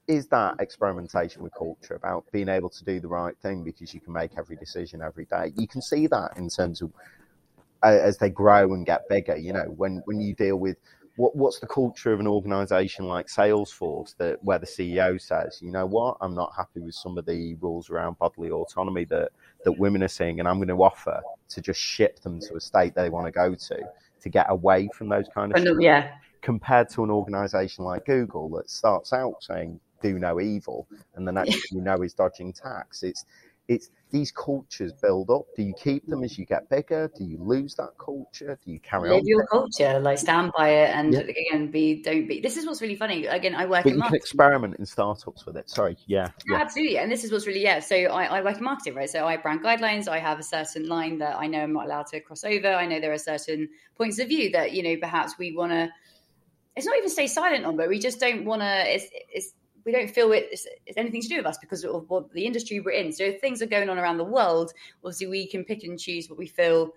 [0.09, 4.01] is that experimentation with culture about being able to do the right thing because you
[4.01, 5.53] can make every decision every day.
[5.57, 6.93] You can see that in terms of
[7.83, 9.37] uh, as they grow and get bigger.
[9.37, 10.77] You know, when when you deal with
[11.17, 15.71] what what's the culture of an organization like Salesforce that where the CEO says, you
[15.71, 19.31] know what, I'm not happy with some of the rules around bodily autonomy that
[19.65, 22.61] that women are seeing, and I'm going to offer to just ship them to a
[22.61, 23.83] state they want to go to
[24.21, 26.13] to get away from those kind of yeah.
[26.43, 31.33] Compared to an organization like Google that starts out saying do no evil, and the
[31.33, 31.79] next yeah.
[31.79, 33.03] you know is dodging tax.
[33.03, 33.25] It's
[33.69, 35.47] it's these cultures build up.
[35.57, 37.11] Do you keep them as you get bigger?
[37.17, 38.57] Do you lose that culture?
[38.65, 39.27] Do you carry Live on?
[39.27, 41.21] your culture, like stand by it, and yeah.
[41.21, 42.41] again, be don't be.
[42.41, 43.27] This is what's really funny.
[43.27, 43.83] Again, I work.
[43.83, 45.69] But in you can experiment in startups with it.
[45.69, 46.99] Sorry, yeah, yeah, absolutely.
[46.99, 47.81] And this is what's really yeah.
[47.81, 49.11] So I, I work in marketing, right?
[49.11, 50.07] So I have brand guidelines.
[50.07, 52.69] I have a certain line that I know I'm not allowed to cross over.
[52.69, 55.91] I know there are certain points of view that you know perhaps we want to.
[56.77, 58.95] It's not even stay silent on, but we just don't want to.
[58.95, 59.53] It's it's
[59.87, 62.81] we don't feel it's, it's, anything to do with us because of what the industry
[62.81, 63.13] we're in.
[63.13, 64.73] So if things are going on around the world,
[65.05, 66.93] obviously we can pick and choose what we feel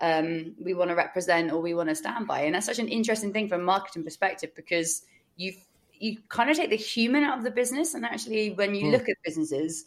[0.00, 2.42] um, we want to represent or we want to stand by.
[2.42, 5.02] And that's such an interesting thing from a marketing perspective because
[5.36, 5.54] you
[6.00, 8.92] you kind of take the human out of the business, and actually when you mm.
[8.92, 9.86] look at businesses,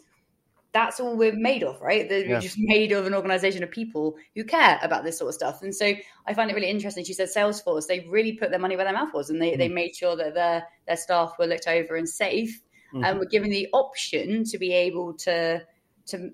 [0.72, 2.08] that's all we're made of, right?
[2.08, 2.34] That yeah.
[2.34, 5.62] We're just made of an organization of people who care about this sort of stuff.
[5.62, 5.94] And so
[6.26, 7.04] I find it really interesting.
[7.04, 9.58] She said Salesforce, they really put their money where their mouth was and they, mm.
[9.58, 12.60] they made sure that their, their staff were looked over and safe
[12.94, 13.04] mm.
[13.04, 15.62] and were given the option to be able to,
[16.06, 16.32] to mm.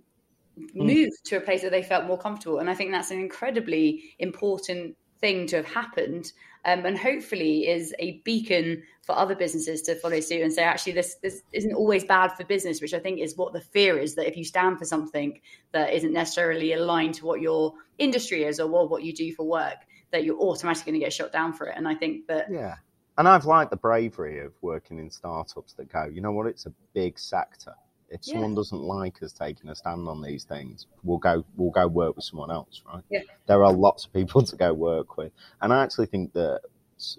[0.74, 2.58] move to a place that they felt more comfortable.
[2.58, 6.32] And I think that's an incredibly important thing to have happened
[6.66, 10.92] um, and hopefully is a beacon for other businesses to follow suit and say actually
[10.92, 14.14] this this isn't always bad for business which i think is what the fear is
[14.16, 15.40] that if you stand for something
[15.72, 19.46] that isn't necessarily aligned to what your industry is or what, what you do for
[19.46, 19.78] work
[20.10, 21.74] that you're automatically going to get shot down for it.
[21.74, 22.74] And i think that yeah.
[23.16, 26.48] And i've liked the bravery of working in startups that go you know what?
[26.48, 27.72] It's a big sector
[28.08, 28.32] if yeah.
[28.32, 32.16] someone doesn't like us taking a stand on these things, we'll go we'll go work
[32.16, 33.02] with someone else, right?
[33.10, 33.20] Yeah.
[33.46, 36.60] There are lots of people to go work with, and I actually think that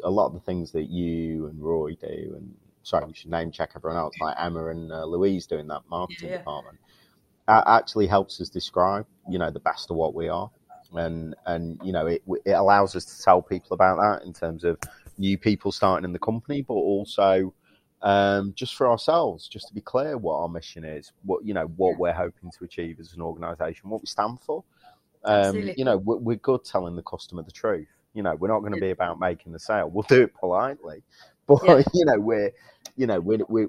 [0.03, 3.51] a lot of the things that you and Roy do, and sorry, we should name
[3.51, 6.37] check everyone else, like Emma and uh, Louise doing that marketing yeah.
[6.37, 6.77] department,
[7.47, 10.49] uh, actually helps us describe, you know, the best of what we are,
[10.93, 14.63] and and you know, it it allows us to tell people about that in terms
[14.63, 14.77] of
[15.17, 17.53] new people starting in the company, but also
[18.01, 21.65] um, just for ourselves, just to be clear what our mission is, what you know,
[21.75, 24.63] what we're hoping to achieve as an organisation, what we stand for.
[25.23, 27.87] Um, you know, we're, we're, good telling the customer the truth.
[28.13, 29.89] You know, we're not going to be about making the sale.
[29.89, 31.01] We'll do it politely,
[31.47, 31.81] but yeah.
[31.93, 32.51] you know, we're,
[32.95, 33.67] you know, we're, we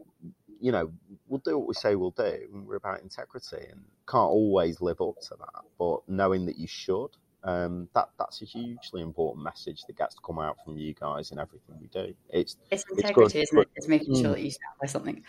[0.61, 0.91] you know,
[1.29, 5.21] we'll do what we say we'll do, we're about integrity, and can't always live up
[5.21, 5.63] to that.
[5.79, 7.11] But knowing that you should,
[7.47, 11.31] um, that that's a hugely important message that gets to come out from you guys
[11.31, 12.15] in everything we do.
[12.29, 13.69] It's it's integrity, it's isn't it?
[13.77, 14.35] It's making sure mm.
[14.35, 15.23] that you stand by something.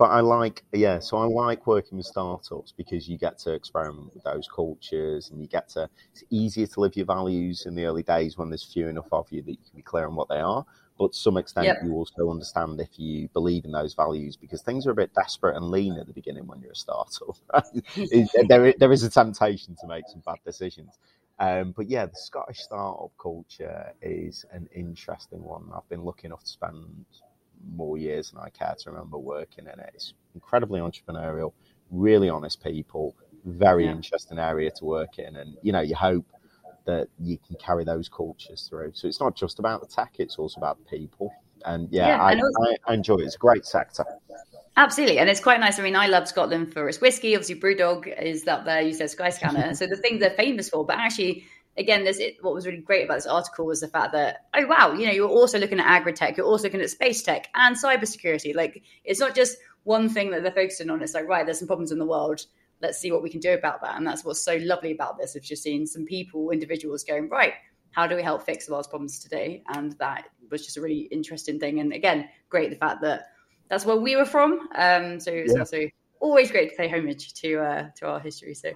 [0.00, 4.14] But I like, yeah, so I like working with startups because you get to experiment
[4.14, 7.84] with those cultures and you get to, it's easier to live your values in the
[7.84, 10.30] early days when there's few enough of you that you can be clear on what
[10.30, 10.64] they are.
[10.98, 11.80] But to some extent, yep.
[11.84, 15.54] you also understand if you believe in those values because things are a bit desperate
[15.54, 17.36] and lean at the beginning when you're a startup.
[17.52, 18.28] Right?
[18.48, 20.98] there, there is a temptation to make some bad decisions.
[21.40, 25.70] Um, but yeah, the Scottish startup culture is an interesting one.
[25.74, 27.06] I've been lucky enough to spend
[27.74, 29.90] more years than I care to remember working in it.
[29.94, 31.52] It's incredibly entrepreneurial,
[31.90, 33.16] really honest people,
[33.46, 33.92] very yeah.
[33.92, 35.36] interesting area to work in.
[35.36, 36.26] And, you know, you hope
[36.84, 38.92] that you can carry those cultures through.
[38.94, 41.32] So it's not just about the tech, it's also about the people.
[41.64, 43.24] And yeah, yeah I, I, I enjoy it.
[43.24, 44.04] It's a great sector.
[44.76, 45.78] Absolutely, and it's quite nice.
[45.78, 47.34] I mean, I love Scotland for its whiskey.
[47.34, 48.80] Obviously, BrewDog is up there.
[48.80, 50.86] You said Skyscanner, so the things they're famous for.
[50.86, 51.44] But actually,
[51.76, 54.66] again, this it, what was really great about this article was the fact that oh
[54.66, 57.48] wow, you know, you're also looking at agri tech, you're also looking at space tech
[57.54, 58.54] and cybersecurity.
[58.54, 61.02] Like it's not just one thing that they're focusing on.
[61.02, 62.44] It's like right, there's some problems in the world.
[62.80, 63.96] Let's see what we can do about that.
[63.96, 65.36] And that's what's so lovely about this.
[65.36, 67.54] Of just seen some people, individuals going right.
[67.90, 69.62] How do we help fix the world's problems today?
[69.68, 71.80] And that was just a really interesting thing.
[71.80, 73.24] And again, great the fact that
[73.70, 74.68] that's where we were from.
[74.74, 75.60] Um, so it's yeah.
[75.60, 75.88] also
[76.20, 78.54] always great to pay homage to uh, to our history.
[78.54, 78.70] So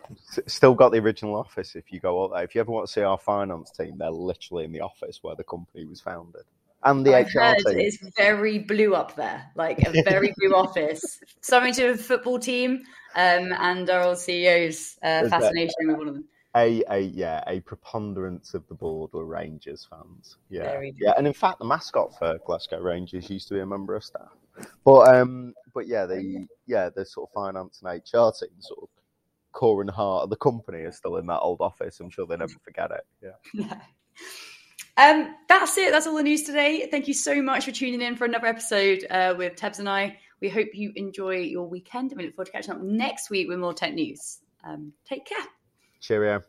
[0.46, 1.76] still got the original office.
[1.76, 4.10] If you go up there, if you ever want to see our finance team, they're
[4.10, 6.42] literally in the office where the company was founded.
[6.84, 7.78] And the I've HR team.
[7.78, 11.20] It's very blue up there, like a very blue office.
[11.40, 12.82] Something to a football team,
[13.14, 16.24] um, and our old CEO's uh, fascination with one of them.
[16.54, 20.36] a a yeah a preponderance of the board were Rangers fans.
[20.50, 23.94] Yeah, yeah, and in fact, the mascot for Glasgow Rangers used to be a member
[23.94, 24.32] of staff.
[24.84, 28.88] But um, but yeah, the yeah the sort of finance and HR team, sort of
[29.52, 32.00] core and heart of the company, is still in that old office.
[32.00, 33.06] I'm sure they never forget it.
[33.22, 33.66] Yeah.
[33.66, 33.80] Yeah.
[34.96, 35.90] Um, that's it.
[35.90, 36.86] That's all the news today.
[36.88, 40.18] Thank you so much for tuning in for another episode uh, with Tebs and I.
[40.40, 43.48] We hope you enjoy your weekend and we look forward to catching up next week
[43.48, 44.38] with more tech news.
[44.62, 45.44] Um, take care.
[46.00, 46.42] Cheerio.